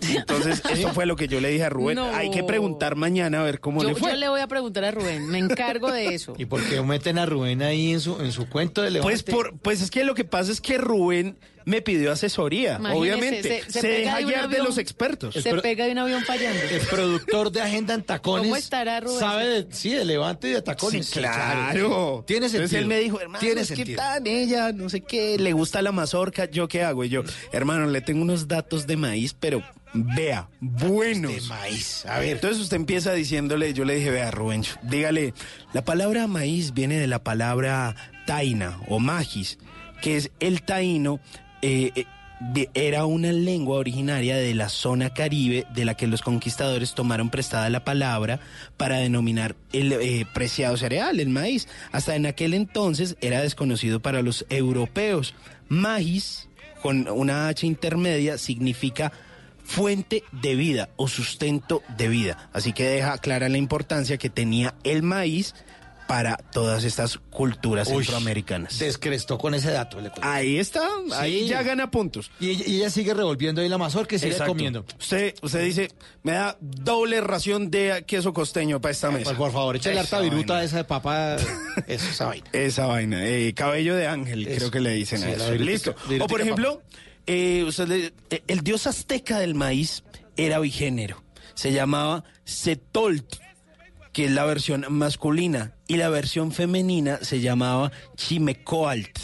[0.01, 1.95] Entonces, eso fue lo que yo le dije a Rubén.
[1.95, 2.05] No.
[2.13, 4.11] Hay que preguntar mañana a ver cómo Yo, le fue.
[4.11, 6.33] yo le voy a preguntar a Rubén, me encargo de eso.
[6.37, 9.11] ¿Y por qué meten a Rubén ahí en su, en su cuento de Levante?
[9.11, 12.99] Pues, por, pues es que lo que pasa es que Rubén me pidió asesoría, Imagínese,
[12.99, 13.41] obviamente.
[13.43, 15.33] se- Se, se pega deja de guiar de los expertos.
[15.33, 16.59] Se pega de un avión fallando.
[16.71, 18.43] El productor de Agenda en Tacones.
[18.43, 19.19] ¿Cómo estará Rubén?
[19.19, 21.07] Sabe de, sí, de Levante y de Tacones.
[21.07, 22.23] Sí, claro.
[22.27, 22.63] Tiene sentido.
[22.65, 23.97] Entonces él me dijo, hermano, Tiene es que sentido.
[23.97, 27.03] tan ella, no sé qué, le gusta la mazorca, ¿yo qué hago?
[27.03, 29.63] Y yo, hermano, le tengo unos datos de maíz, pero
[29.93, 31.33] vea, buenos.
[31.33, 32.29] De maíz, a ver.
[32.35, 35.33] Entonces usted empieza diciéndole, yo le dije, vea, Rubén, dígale,
[35.73, 37.95] la palabra maíz viene de la palabra
[38.27, 39.57] taina o magis,
[40.01, 41.19] que es el taíno,
[41.67, 46.93] eh, eh, era una lengua originaria de la zona caribe de la que los conquistadores
[46.93, 48.39] tomaron prestada la palabra
[48.77, 51.67] para denominar el eh, preciado cereal, el maíz.
[51.91, 55.33] Hasta en aquel entonces era desconocido para los europeos.
[55.67, 56.49] Magis,
[56.83, 59.11] con una H intermedia, significa
[59.63, 62.49] fuente de vida o sustento de vida.
[62.53, 65.55] Así que deja clara la importancia que tenía el maíz
[66.07, 68.77] para todas estas culturas Uy, centroamericanas.
[68.79, 69.99] Descrestó con ese dato.
[69.99, 70.11] le.
[70.21, 71.47] Ahí está, ahí Sí.
[71.47, 72.29] ya gana puntos.
[72.39, 74.51] Y ella, y ella sigue revolviendo ahí la mazorca y sigue Exacto.
[74.51, 74.85] comiendo.
[74.99, 75.89] Usted, usted dice,
[76.23, 79.25] me da doble ración de queso costeño para esta mesa.
[79.25, 81.35] Pues por favor, échale harta Esa viruta esa de papa.
[81.87, 82.49] Eso, esa vaina.
[82.53, 84.57] Esa vaina, eh, cabello de ángel, Eso.
[84.57, 85.51] creo que le dicen Sí, a la eso.
[85.53, 85.95] virutica- Listo.
[86.07, 86.81] virutica O por ejemplo,
[87.25, 90.03] eh, usted le- eh, el dios azteca del maíz
[90.37, 91.23] era bigénero.
[91.55, 93.35] Se llamaba Setolt,
[94.15, 99.19] que es la versión masculina, y la versión femenina se llamaba Chimecoalt.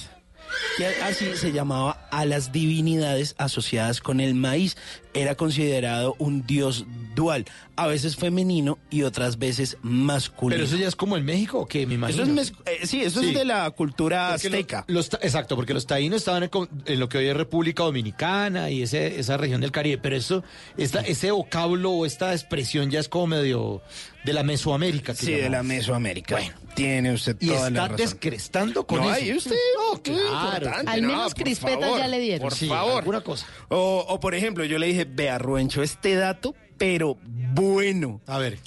[0.77, 4.75] Y así se llamaba a las divinidades asociadas con el maíz.
[5.13, 6.85] Era considerado un dios
[7.15, 7.45] dual,
[7.75, 10.57] a veces femenino y otras veces masculino.
[10.57, 11.85] Pero eso ya es como en México, ¿o qué?
[11.85, 12.23] Me imagino.
[12.23, 13.29] Eso es mez- eh, sí, eso Sí.
[13.29, 14.85] es de la cultura Porque lo- azteca.
[14.87, 16.49] los ta- exacto, porque los taínos estaban
[16.85, 20.43] en, lo que hoy es República Dominicana y ese, esa región del Caribe, pero eso,
[20.77, 23.81] esta, ese vocablo o esta expresión ya es como medio
[24.23, 25.13] de la Mesoamérica.
[25.13, 26.35] que Sí, de la Mesoamérica.
[26.35, 26.53] Bueno.
[26.75, 27.97] Tiene usted Y toda la está razón.
[27.97, 29.13] descrestando con no, eso.
[29.13, 29.55] ahí usted,
[29.91, 30.21] No, claro.
[30.23, 32.39] importante, Al no, menos por crispetas favor, ya le dieron.
[32.47, 32.99] Por Sí, favor.
[32.99, 33.45] alguna cosa.
[33.67, 37.15] O, o, por ejemplo, yo le dije, vea, Ruencho, este dato, pero
[37.53, 38.21] bueno.
[38.25, 38.57] A ver.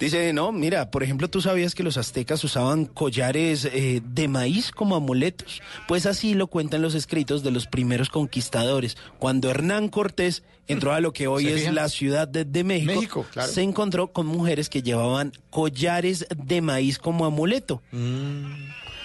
[0.00, 4.72] Dice, no, mira, por ejemplo, ¿tú sabías que los aztecas usaban collares eh, de maíz
[4.72, 5.62] como amuletos?
[5.86, 8.96] Pues así lo cuentan los escritos de los primeros conquistadores.
[9.18, 12.94] Cuando Hernán Cortés entró a lo que hoy ¿Se es la Ciudad de, de México,
[12.94, 13.52] México, claro.
[13.52, 17.80] se encontró con mujeres que llevaban collares de maíz como amuleto.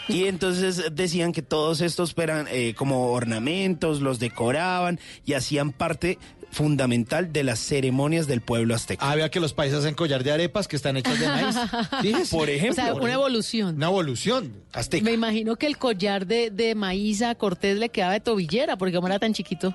[0.07, 6.19] Y entonces decían que todos estos eran eh, como ornamentos, los decoraban y hacían parte
[6.55, 9.09] fundamental de las ceremonias del pueblo azteca.
[9.09, 12.29] Ah, vea que los países hacen collar de arepas que están hechas de maíz.
[12.31, 12.81] Por O ejemplo.
[12.83, 13.75] sea, una evolución.
[13.75, 15.03] Una evolución azteca.
[15.03, 18.95] Me imagino que el collar de, de maíz a Cortés le quedaba de tobillera, porque
[18.95, 19.73] como era tan chiquito.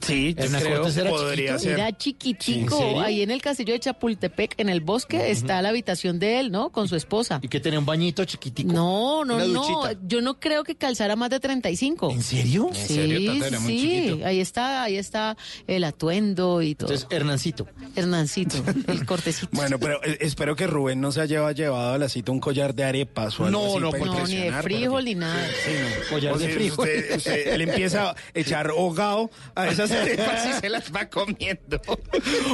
[0.00, 1.58] Sí, yo ¿Hernán creo, era podría chiquito?
[1.58, 1.72] ser.
[1.72, 3.00] Era ¿En chiquitico.
[3.00, 6.70] Ahí en el castillo de Chapultepec, en el bosque, está la habitación de él, ¿no?
[6.70, 7.40] Con su esposa.
[7.42, 8.72] Y que tenía un bañito chiquitico.
[8.72, 9.90] No, no, no.
[10.06, 12.10] Yo no creo que calzara más de 35.
[12.10, 12.68] ¿En serio?
[12.68, 13.46] ¿En Sí, serio, Tata?
[13.48, 13.80] Era muy sí.
[14.06, 14.26] chiquito.
[14.26, 16.90] Ahí está, ahí está el atuendo y todo.
[16.92, 17.66] Entonces, Hernancito.
[17.96, 18.56] Hernancito,
[18.88, 19.48] el cortecito.
[19.52, 22.74] Bueno, pero eh, espero que Rubén no se haya llevado a la cita un collar
[22.74, 25.46] de arepas o algo No, así no, para no, no, ni de frijol ni nada.
[25.64, 26.08] Sí, no.
[26.10, 26.88] Collar O de frijol.
[26.88, 31.80] usted- usted- él empieza a echar hogao a esas arepas y se las va comiendo.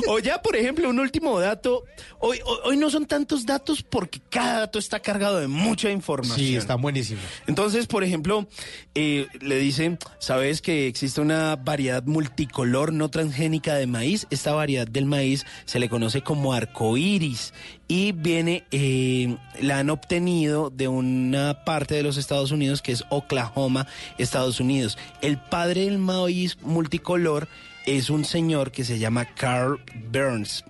[0.09, 1.85] O ya, por ejemplo, un último dato.
[2.19, 6.39] Hoy, hoy, hoy no son tantos datos porque cada dato está cargado de mucha información.
[6.39, 7.21] Sí, está buenísimo.
[7.47, 8.47] Entonces, por ejemplo,
[8.95, 14.27] eh, le dicen, ¿sabes que existe una variedad multicolor no transgénica de maíz?
[14.31, 17.53] Esta variedad del maíz se le conoce como arcoíris
[17.89, 23.05] y viene, eh, la han obtenido de una parte de los Estados Unidos que es
[23.11, 23.87] Oklahoma,
[24.19, 24.99] Estados Unidos.
[25.23, 27.49] El padre del maíz multicolor
[27.87, 29.81] es un señor que se llama Carl
[30.11, 30.65] Burns,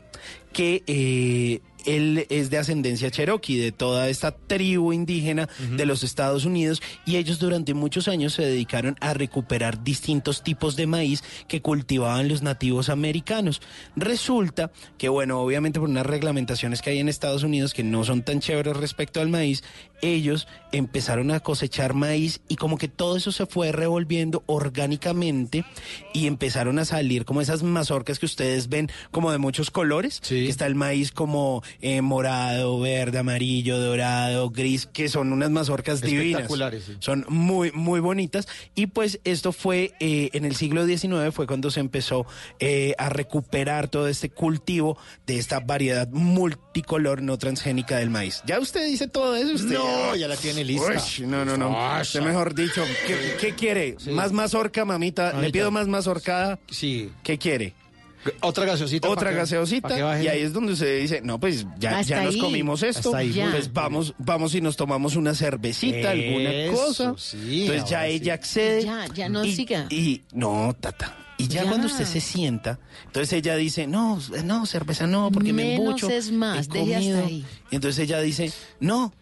[0.53, 6.45] que eh, él es de ascendencia cherokee, de toda esta tribu indígena de los Estados
[6.45, 11.62] Unidos, y ellos durante muchos años se dedicaron a recuperar distintos tipos de maíz que
[11.62, 13.62] cultivaban los nativos americanos.
[13.95, 18.22] Resulta que, bueno, obviamente por unas reglamentaciones que hay en Estados Unidos que no son
[18.22, 19.62] tan chéveres respecto al maíz,
[20.03, 25.64] ellos empezaron a cosechar maíz y como que todo eso se fue revolviendo orgánicamente
[26.12, 30.20] y empezaron a salir como esas mazorcas que ustedes ven como de muchos colores.
[30.20, 36.01] que Está el maíz como eh, morado, verde, amarillo, dorado, gris, que son unas mazorcas
[36.01, 36.51] divinas.
[36.51, 36.97] Sí.
[37.01, 38.49] Son muy, muy bonitas.
[38.74, 42.27] Y pues esto fue eh, en el siglo XIX, fue cuando se empezó
[42.59, 48.43] eh, a recuperar todo este cultivo de esta variedad multicolor no transgénica del maíz.
[48.47, 49.74] Ya usted dice todo eso, usted.
[49.74, 50.93] No, ya la tiene lista.
[51.18, 52.01] Uy, no, no, no.
[52.01, 53.97] Usted mejor dicho, ¿qué, qué quiere?
[54.11, 55.33] ¿Más mazorca, mamita?
[55.41, 56.59] Le pido más mazorcada.
[56.70, 57.11] Sí.
[57.22, 57.74] ¿Qué quiere?
[58.43, 59.09] Otra gaseosita.
[59.09, 60.22] Otra gaseosita.
[60.22, 63.12] Y ahí es donde se dice, no, pues ya, ya nos comimos esto.
[63.12, 67.14] Pues vamos, vamos y nos tomamos una cervecita, alguna cosa.
[67.16, 68.85] sí, Entonces ya ella accede.
[68.85, 69.87] Ya, ya no y, siga.
[69.91, 71.16] Y no, tata.
[71.39, 71.68] Y ya, Ya.
[71.68, 76.09] cuando usted se sienta, entonces ella dice, no, no, cerveza no, porque me Menos embucho.
[76.09, 77.27] es más, deje hasta comido".
[77.27, 77.45] ahí.
[77.70, 78.51] Y entonces ella dice,
[78.81, 79.12] no,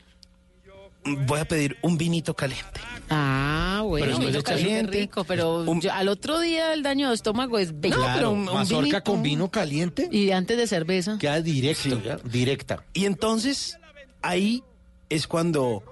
[1.26, 2.80] voy a pedir un vinito caliente.
[3.10, 4.98] Ah, bueno, Pero echa caliente gente.
[5.00, 7.98] rico, pero Un- yo- al otro día el daño de estómago es bello.
[7.98, 9.04] No, pero un- un mazorca vinito.
[9.04, 11.18] con vino caliente Y antes de cerveza.
[11.18, 12.82] queda directo, ya, directa.
[12.94, 13.78] Y entonces
[14.22, 14.62] ahí
[15.10, 15.82] es cuando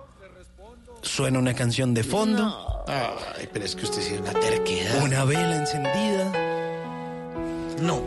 [1.02, 2.84] suena una canción de fondo.
[2.86, 5.02] Ay, pero es que usted sí es una terquedad.
[5.04, 6.32] Una vela encendida.
[7.82, 8.00] No.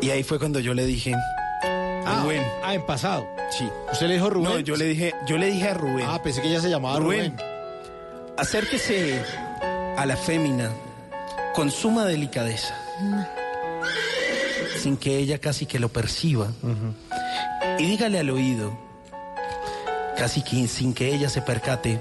[0.00, 1.14] Y ahí fue cuando yo le dije,
[2.06, 2.42] Ah, Rubén.
[2.64, 3.26] ah, en pasado.
[3.50, 3.68] Sí.
[3.92, 4.52] ¿Usted le dijo Rubén?
[4.52, 6.98] No, yo le dije, yo le dije a Rubén, Ah, pensé que ella se llamaba
[6.98, 8.34] Rubén, Rubén.
[8.36, 9.22] acérquese
[9.96, 10.70] a la fémina
[11.54, 12.74] con suma delicadeza,
[14.78, 16.48] sin que ella casi que lo perciba,
[17.78, 18.72] y dígale al oído,
[20.16, 22.00] casi que sin que ella se percate,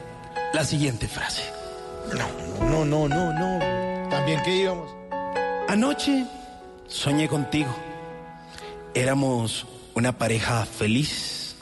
[0.53, 1.43] la siguiente frase.
[2.69, 3.59] No, no, no, no.
[4.09, 4.89] También que íbamos.
[5.67, 6.25] Anoche
[6.87, 7.69] soñé contigo.
[8.95, 9.67] Éramos
[9.99, 11.55] una pareja feliz.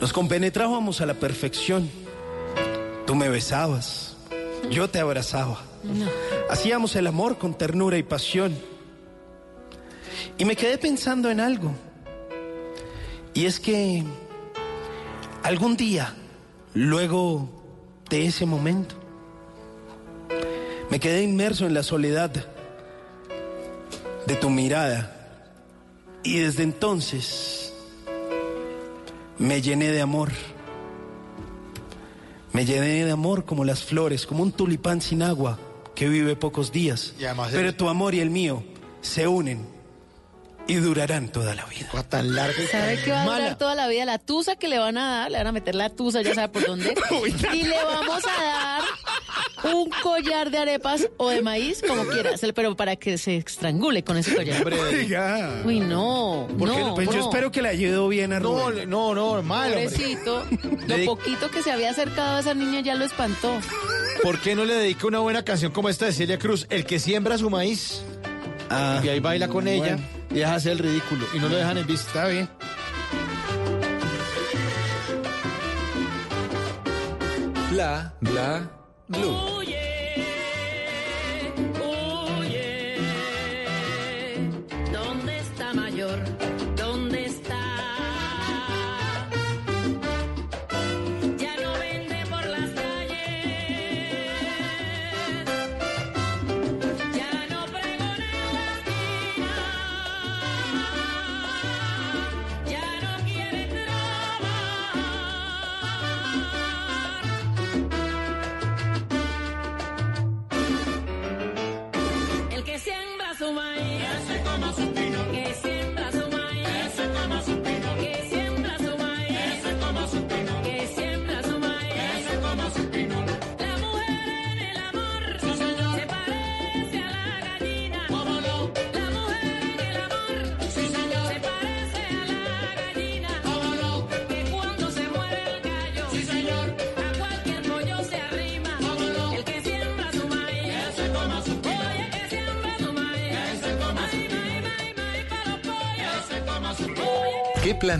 [0.00, 1.90] Nos compenetrábamos a la perfección.
[3.04, 4.16] Tú me besabas,
[4.70, 5.60] yo te abrazaba.
[6.48, 8.56] Hacíamos el amor con ternura y pasión.
[10.38, 11.72] Y me quedé pensando en algo.
[13.34, 14.04] Y es que
[15.42, 16.14] algún día,
[16.74, 17.48] luego
[18.08, 18.94] de ese momento,
[20.90, 22.30] me quedé inmerso en la soledad
[24.26, 25.13] de tu mirada.
[26.24, 27.72] Y desde entonces
[29.38, 30.30] me llené de amor.
[32.52, 35.58] Me llené de amor como las flores, como un tulipán sin agua
[35.94, 37.14] que vive pocos días.
[37.18, 38.62] Y además Pero el- tu amor y el mío
[39.02, 39.66] se unen
[40.66, 41.90] y durarán toda la vida.
[42.08, 43.38] Tan larga y ¿Sabe tan qué va a mala.
[43.44, 44.04] durar toda la vida?
[44.06, 46.48] La tusa que le van a dar, le van a meter la tusa, ya sabe
[46.48, 46.94] por dónde.
[47.52, 48.82] y le vamos a dar
[49.64, 54.16] un collar de arepas o de maíz, como quieras, pero para que se estrangule con
[54.16, 54.66] ese collar.
[54.66, 55.62] Oiga.
[55.64, 57.20] Uy, no, Porque, no, pues yo no.
[57.24, 58.90] espero que le ayude bien a No, Rubén.
[58.90, 59.74] no, no, malo.
[59.76, 59.88] hombre.
[59.90, 60.44] Pobrecito,
[60.86, 63.58] lo poquito que se había acercado a esa niña ya lo espantó.
[64.22, 66.66] ¿Por qué no le dedica una buena canción como esta de Celia Cruz?
[66.70, 68.02] El que siembra su maíz.
[68.70, 69.98] Ah, y ahí baila con ella
[70.30, 71.26] y deja hacer el ridículo.
[71.34, 72.06] Y no lo dejan en vista.
[72.08, 72.48] Está bien.
[77.70, 78.70] Bla, bla,
[79.08, 79.63] blue.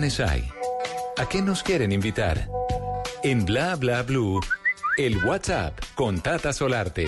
[0.05, 0.47] Planes hay?
[1.17, 2.47] ¿A qué nos quieren invitar?
[3.23, 4.39] En Bla Bla Blue,
[4.97, 7.07] el WhatsApp con Tata Solarte.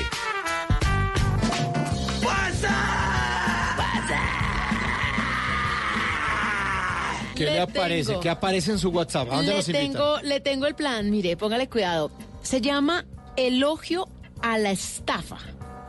[7.36, 8.08] ¿Qué Le le, aparece?
[8.10, 8.20] tengo.
[8.22, 9.28] ¿Qué aparece en su WhatsApp?
[9.32, 9.91] ¿A dónde Le nos invitan?
[9.93, 12.12] tengo, le tengo el plan, mire, póngale cuidado.
[12.41, 14.08] Se llama Elogio
[14.41, 15.38] a la estafa.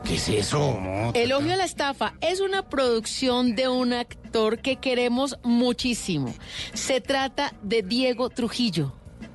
[0.09, 0.79] ¿Qué es eso?
[1.13, 6.33] Elogio a la estafa es una producción de un actor que queremos muchísimo.
[6.73, 8.91] Se trata de Diego Trujillo.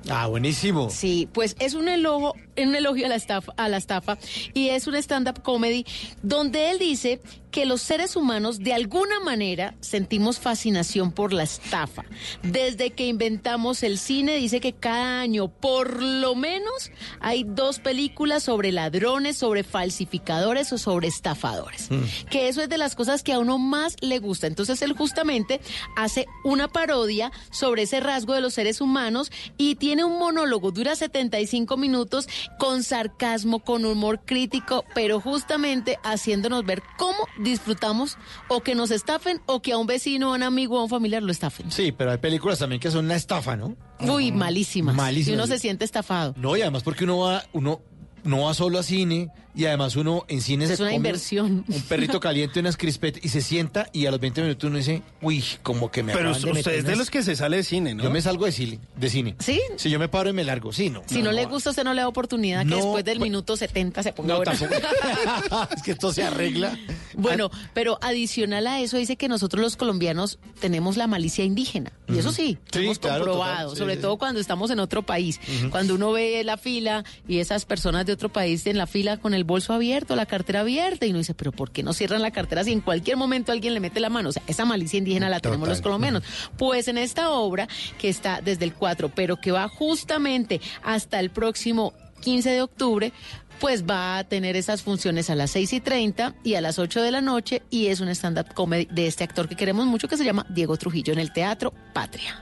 [0.09, 0.89] Ah, buenísimo.
[0.89, 4.17] Sí, pues es un elogio, un elogio a la estafa, a la estafa
[4.53, 5.85] y es un stand-up comedy
[6.21, 7.21] donde él dice
[7.55, 12.03] que los seres humanos de alguna manera sentimos fascinación por la estafa.
[12.43, 16.91] Desde que inventamos el cine dice que cada año por lo menos
[17.21, 21.87] hay dos películas sobre ladrones, sobre falsificadores o sobre estafadores.
[22.29, 24.47] Que eso es de las cosas que a uno más le gusta.
[24.47, 25.61] Entonces él justamente
[25.95, 30.93] hace una parodia sobre ese rasgo de los seres humanos y tiene un monólogo, dura
[30.97, 32.27] 75 minutos
[32.57, 38.17] con sarcasmo, con humor crítico, pero justamente haciéndonos ver cómo disfrutamos
[38.47, 41.23] o que nos estafen o que a un vecino, a un amigo a un familiar
[41.23, 41.71] lo estafen.
[41.71, 43.75] Sí, pero hay películas también que son una estafa, ¿no?
[43.99, 44.95] Uy, malísimas.
[44.95, 45.31] Malísimas.
[45.31, 46.33] Y uno se siente estafado.
[46.37, 47.81] No, y además porque uno va, uno
[48.23, 51.63] no va solo a cine y además uno en cine Es se una come inversión.
[51.67, 55.01] un perrito caliente, unas crispetas y se sienta y a los 20 minutos uno dice,
[55.21, 57.35] uy, como que me Pero acaban de usted meter es de unas- los que se
[57.35, 58.03] sale de cine, ¿no?
[58.03, 59.35] Yo me salgo de cine, de cine.
[59.39, 59.61] ¿Sí?
[59.77, 61.03] Si yo me paro y me largo, sí, no.
[61.05, 63.55] Si no, le gusta, usted no le da oportunidad que No, después del pues- minuto
[63.57, 64.51] 70 se ponga No, bueno.
[64.51, 64.75] tampoco.
[65.75, 66.77] es que esto se arregla.
[67.13, 71.91] Bueno, pero adicional a eso dice que nosotros los colombianos tenemos la malicia indígena.
[72.07, 74.17] Y eso sí, Sí, hemos claro, comprobado, total, sí, sobre sí, todo sí.
[74.19, 75.39] cuando estamos en otro país.
[75.71, 79.33] Cuando uno ve la fila y esas personas de otro país en la fila con
[79.33, 82.31] el bolso abierto, la cartera abierta, y uno dice, pero ¿por qué no cierran la
[82.31, 84.29] cartera si en cualquier momento alguien le mete la mano?
[84.29, 86.23] O sea, esa malicia indígena la tenemos los colombianos.
[86.57, 87.67] Pues en esta obra,
[87.97, 93.13] que está desde el 4, pero que va justamente hasta el próximo 15 de octubre,
[93.59, 97.01] pues va a tener esas funciones a las 6 y 30 y a las 8
[97.01, 100.17] de la noche y es un stand-up comedy de este actor que queremos mucho que
[100.17, 102.41] se llama Diego Trujillo en el Teatro Patria.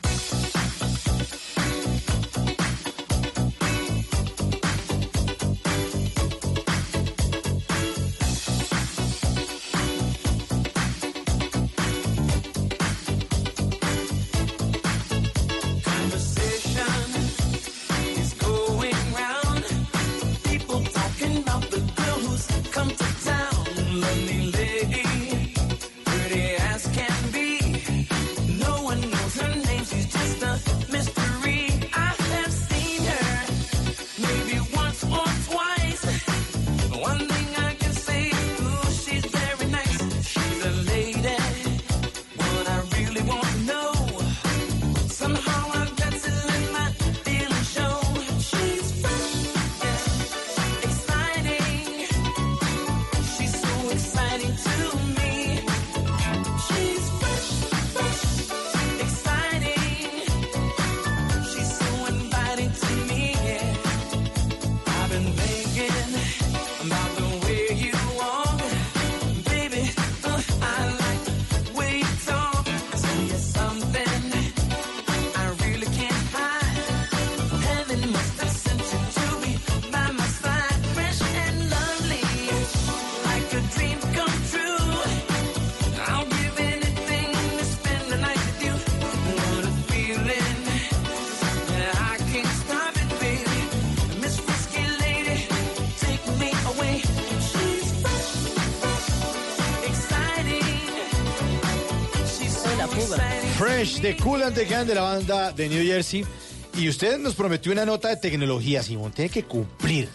[104.11, 106.25] De Cool and de la banda de New Jersey.
[106.77, 109.13] Y usted nos prometió una nota de tecnología, Simón.
[109.13, 110.09] Tiene que cumplir.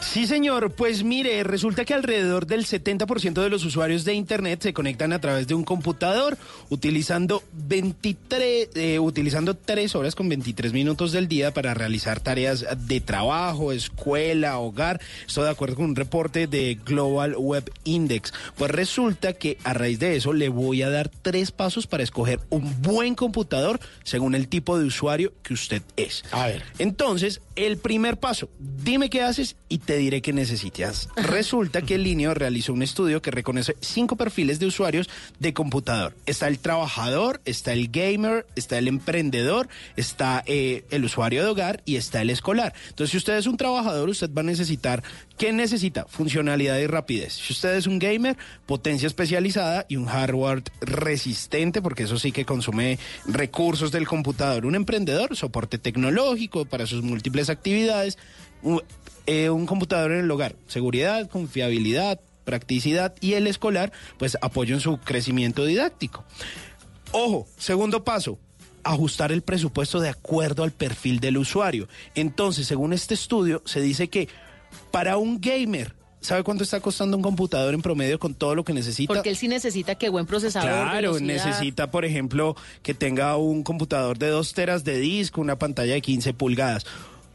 [0.00, 0.72] Sí, señor.
[0.72, 5.20] Pues mire, resulta que alrededor del 70% de los usuarios de Internet se conectan a
[5.20, 11.52] través de un computador utilizando 23, eh, utilizando 3 horas con 23 minutos del día
[11.52, 15.00] para realizar tareas de trabajo, escuela, hogar.
[15.26, 18.32] Esto de acuerdo con un reporte de Global Web Index.
[18.56, 22.40] Pues resulta que a raíz de eso le voy a dar tres pasos para escoger
[22.50, 26.24] un buen computador según el tipo de usuario que usted es.
[26.30, 26.62] A ver.
[26.78, 31.08] Entonces, el primer paso, dime qué haces y te diré qué necesitas.
[31.16, 35.08] Resulta que el Linio realizó un estudio que reconoce cinco perfiles de usuarios
[35.38, 36.14] de computador.
[36.26, 41.82] Está el trabajador, está el gamer, está el emprendedor, está eh, el usuario de hogar
[41.84, 42.72] y está el escolar.
[42.88, 45.02] Entonces, si usted es un trabajador, usted va a necesitar,
[45.36, 46.06] ¿qué necesita?
[46.06, 47.34] Funcionalidad y rapidez.
[47.34, 52.44] Si usted es un gamer, potencia especializada y un hardware resistente, porque eso sí que
[52.44, 54.66] consume recursos del computador.
[54.66, 58.18] Un emprendedor, soporte tecnológico para sus múltiples actividades.
[58.62, 58.82] Un,
[59.26, 64.80] eh, un computador en el hogar, seguridad, confiabilidad, practicidad y el escolar, pues apoyo en
[64.80, 66.24] su crecimiento didáctico.
[67.12, 68.38] Ojo, segundo paso,
[68.84, 71.88] ajustar el presupuesto de acuerdo al perfil del usuario.
[72.14, 74.28] Entonces, según este estudio, se dice que
[74.90, 78.72] para un gamer, ¿sabe cuánto está costando un computador en promedio con todo lo que
[78.72, 79.12] necesita?
[79.12, 80.70] Porque él sí necesita que buen procesador.
[80.70, 81.26] Claro, velocidad.
[81.26, 86.00] necesita, por ejemplo, que tenga un computador de 2 teras de disco, una pantalla de
[86.00, 86.86] 15 pulgadas,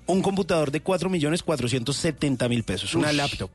[0.05, 3.15] un computador de 4 millones 470 mil pesos, una Ush.
[3.15, 3.51] laptop.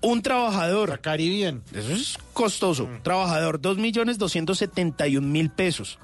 [0.00, 1.00] Un trabajador.
[1.00, 1.62] Caribbean.
[1.72, 2.88] Eso es costoso.
[3.02, 5.98] Trabajador, 2 millones 271 mil pesos.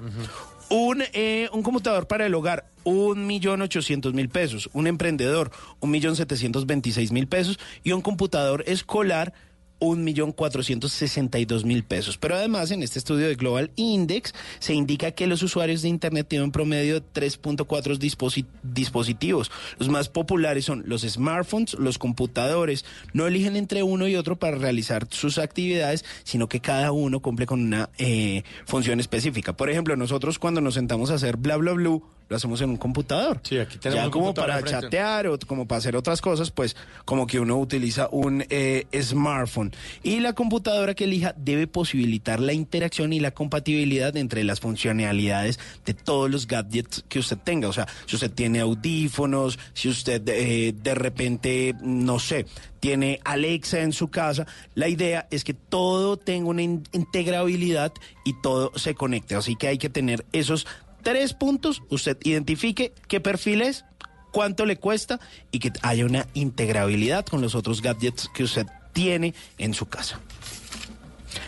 [0.69, 4.69] Un, eh, un computador para el hogar, un millón ochocientos mil pesos.
[4.73, 7.59] Un emprendedor, un millón setecientos veintiséis mil pesos.
[7.83, 9.33] Y un computador escolar,
[9.81, 12.17] un millón cuatrocientos sesenta y dos mil pesos.
[12.17, 16.27] Pero además, en este estudio de Global Index, se indica que los usuarios de Internet
[16.29, 19.49] tienen un promedio de 3.4 disposi- dispositivos.
[19.79, 22.85] Los más populares son los smartphones, los computadores.
[23.13, 27.47] No eligen entre uno y otro para realizar sus actividades, sino que cada uno cumple
[27.47, 29.53] con una eh, función específica.
[29.57, 32.77] Por ejemplo, nosotros cuando nos sentamos a hacer bla bla blue, lo hacemos en un
[32.77, 33.41] computador.
[33.43, 36.77] Sí, aquí tenemos Ya un como para chatear o como para hacer otras cosas, pues
[37.03, 39.73] como que uno utiliza un eh, smartphone.
[40.01, 45.59] Y la computadora que elija debe posibilitar la interacción y la compatibilidad entre las funcionalidades
[45.85, 47.67] de todos los gadgets que usted tenga.
[47.67, 52.45] O sea, si usted tiene audífonos, si usted eh, de repente, no sé,
[52.79, 57.91] tiene Alexa en su casa, la idea es que todo tenga una in- integrabilidad
[58.23, 59.35] y todo se conecte.
[59.35, 60.65] Así que hay que tener esos
[61.01, 63.85] tres puntos, usted identifique qué perfil es,
[64.31, 65.19] cuánto le cuesta
[65.51, 70.19] y que haya una integrabilidad con los otros gadgets que usted tiene en su casa.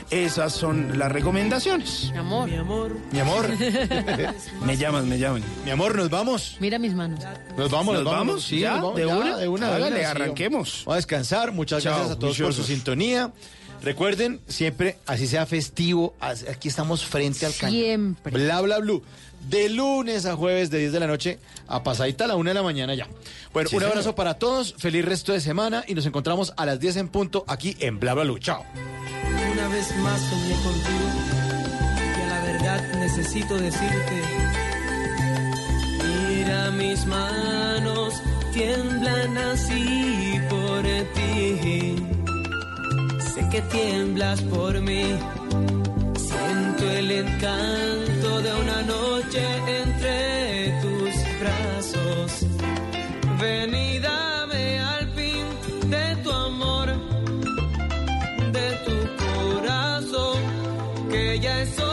[0.09, 2.09] Esas son las recomendaciones.
[2.11, 2.49] Mi amor.
[2.49, 2.97] Mi amor.
[3.11, 3.49] Mi amor.
[4.65, 5.43] Me llaman, me llaman.
[5.65, 6.57] Mi amor, nos vamos.
[6.59, 7.19] Mira mis manos.
[7.57, 8.43] Nos vamos, nos, ¿Nos vamos.
[8.43, 8.73] Sí, ¿Ya?
[8.73, 9.37] nos vamos, ¿De ya, una?
[9.37, 10.83] de una, de una, arranquemos.
[10.85, 11.51] Vamos a descansar.
[11.51, 13.33] Muchas Chao, gracias a todos por su sintonía.
[13.81, 17.81] Recuerden, siempre, así sea festivo, aquí estamos frente al cañón.
[17.81, 18.31] Siempre.
[18.31, 19.03] Bla, bla, blue.
[19.49, 22.53] De lunes a jueves, de 10 de la noche a pasadita a la 1 de
[22.53, 23.07] la mañana ya.
[23.53, 24.15] Bueno, Sí, un abrazo señor.
[24.15, 24.73] para todos.
[24.77, 28.13] Feliz resto de semana y nos encontramos a las 10 en punto aquí en Bla,
[28.13, 28.39] bla, blue.
[28.39, 28.63] Chao.
[29.53, 31.09] Una vez más soñé contigo
[32.17, 34.21] y a la verdad necesito decirte.
[36.29, 38.13] Mira mis manos,
[38.53, 40.81] tiemblan así por
[41.13, 41.95] ti.
[43.33, 45.15] Sé que tiemblas por mí.
[46.33, 49.43] Siento el encanto de una noche
[49.81, 52.45] entre tus brazos.
[53.39, 55.45] Ven y dame al fin
[55.89, 56.87] de tu amor
[58.51, 60.39] de tu corazón,
[61.09, 61.92] que ya es hora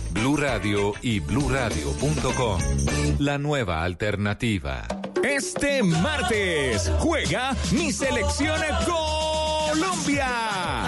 [0.21, 2.61] Blue Radio y bluradio.com.
[3.17, 4.85] La nueva alternativa.
[5.23, 10.27] Este martes juega mi selección Colombia.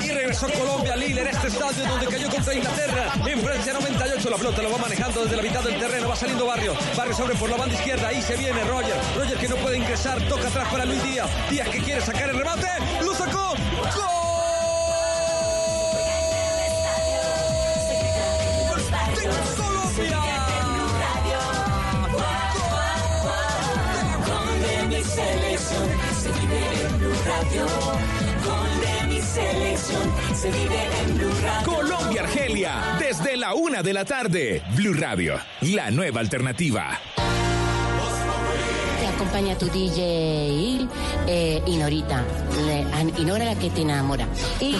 [0.03, 3.11] Y regresó Colombia, líder, este estadio donde cayó contra Inglaterra.
[3.27, 6.45] En Francia 98, la pelota lo va manejando desde la mitad del terreno, va saliendo
[6.45, 6.75] Barrio.
[6.95, 8.95] Barrio sobre por la banda izquierda, ahí se viene Roger.
[9.17, 11.31] Roger que no puede ingresar, toca atrás para Luis Díaz.
[11.49, 12.67] Díaz que quiere sacar el remate,
[13.03, 13.55] lo sacó.
[13.95, 14.22] Gol
[19.95, 20.33] Radio.
[31.63, 34.63] Colombia Argelia, desde la una de la tarde.
[34.75, 36.99] Blue Radio, la nueva alternativa.
[38.99, 40.87] Te acompaña tu DJ
[41.27, 42.23] eh, y Norita.
[43.17, 44.27] Y Nora la que te enamora.
[44.59, 44.75] Y.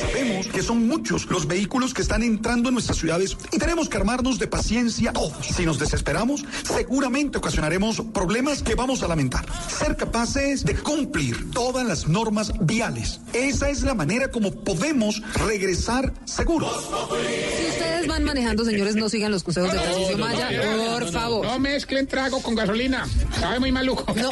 [0.00, 3.96] Sabemos que son muchos los vehículos que están entrando en nuestras ciudades y tenemos que
[3.96, 5.46] armarnos de paciencia todos.
[5.46, 9.44] Si nos desesperamos, seguramente ocasionaremos problemas que vamos a lamentar.
[9.68, 13.20] Ser capaces de cumplir todas las normas viales.
[13.32, 16.88] Esa es la manera como podemos regresar seguros.
[17.56, 20.48] Si ustedes van manejando, señores, no sigan los consejos de Tarcisio Maya,
[20.98, 21.46] por favor.
[21.46, 23.06] No mezclen trago con gasolina.
[23.38, 24.04] Sabe muy maluco.
[24.14, 24.30] No.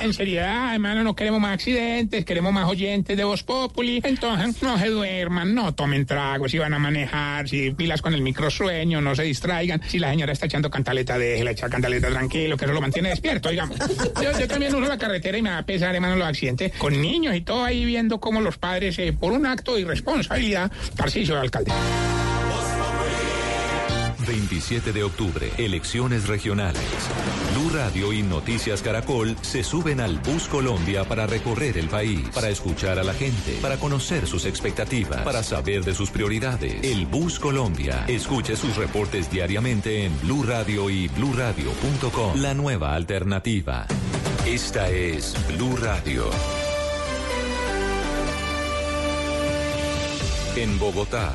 [0.00, 4.00] en seriedad, hermano, no queremos más accidentes, queremos más oyentes de Voz Populi.
[4.04, 8.22] Entonces, no se duerman, no tomen trago si van a manejar, si pilas con el
[8.22, 9.80] microsueño, no se distraigan.
[9.88, 13.48] Si la señora está echando cantaleta, déjela echar cantaleta tranquilo, que eso lo mantiene despierto,
[13.48, 13.78] digamos.
[14.22, 17.34] Yo, yo también uso la carretera y me da pesar, hermano, los accidentes con niños
[17.34, 21.40] y todo ahí viendo cómo los padres, eh, por un acto de irresponsabilidad, Tarcisio de
[21.40, 21.72] alcalde.
[24.26, 26.82] 27 de octubre, elecciones regionales.
[27.52, 32.48] Blue Radio y Noticias Caracol se suben al Bus Colombia para recorrer el país, para
[32.48, 36.82] escuchar a la gente, para conocer sus expectativas, para saber de sus prioridades.
[36.82, 38.04] El Bus Colombia.
[38.08, 42.40] Escuche sus reportes diariamente en Blue Radio y bluradio.com.
[42.40, 43.86] La nueva alternativa.
[44.46, 46.30] Esta es Blue Radio.
[50.56, 51.34] En Bogotá,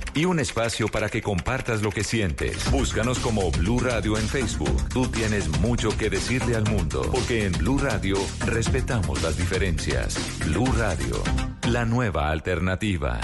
[0.13, 2.69] Y un espacio para que compartas lo que sientes.
[2.69, 4.89] Búscanos como Blue Radio en Facebook.
[4.89, 7.01] Tú tienes mucho que decirle al mundo.
[7.11, 10.17] Porque en Blue Radio respetamos las diferencias.
[10.45, 11.23] Blue Radio,
[11.69, 13.21] la nueva alternativa.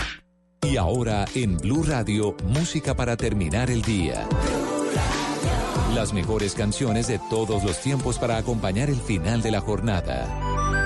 [0.62, 4.26] Y ahora en Blue Radio, música para terminar el día.
[5.94, 10.77] Las mejores canciones de todos los tiempos para acompañar el final de la jornada.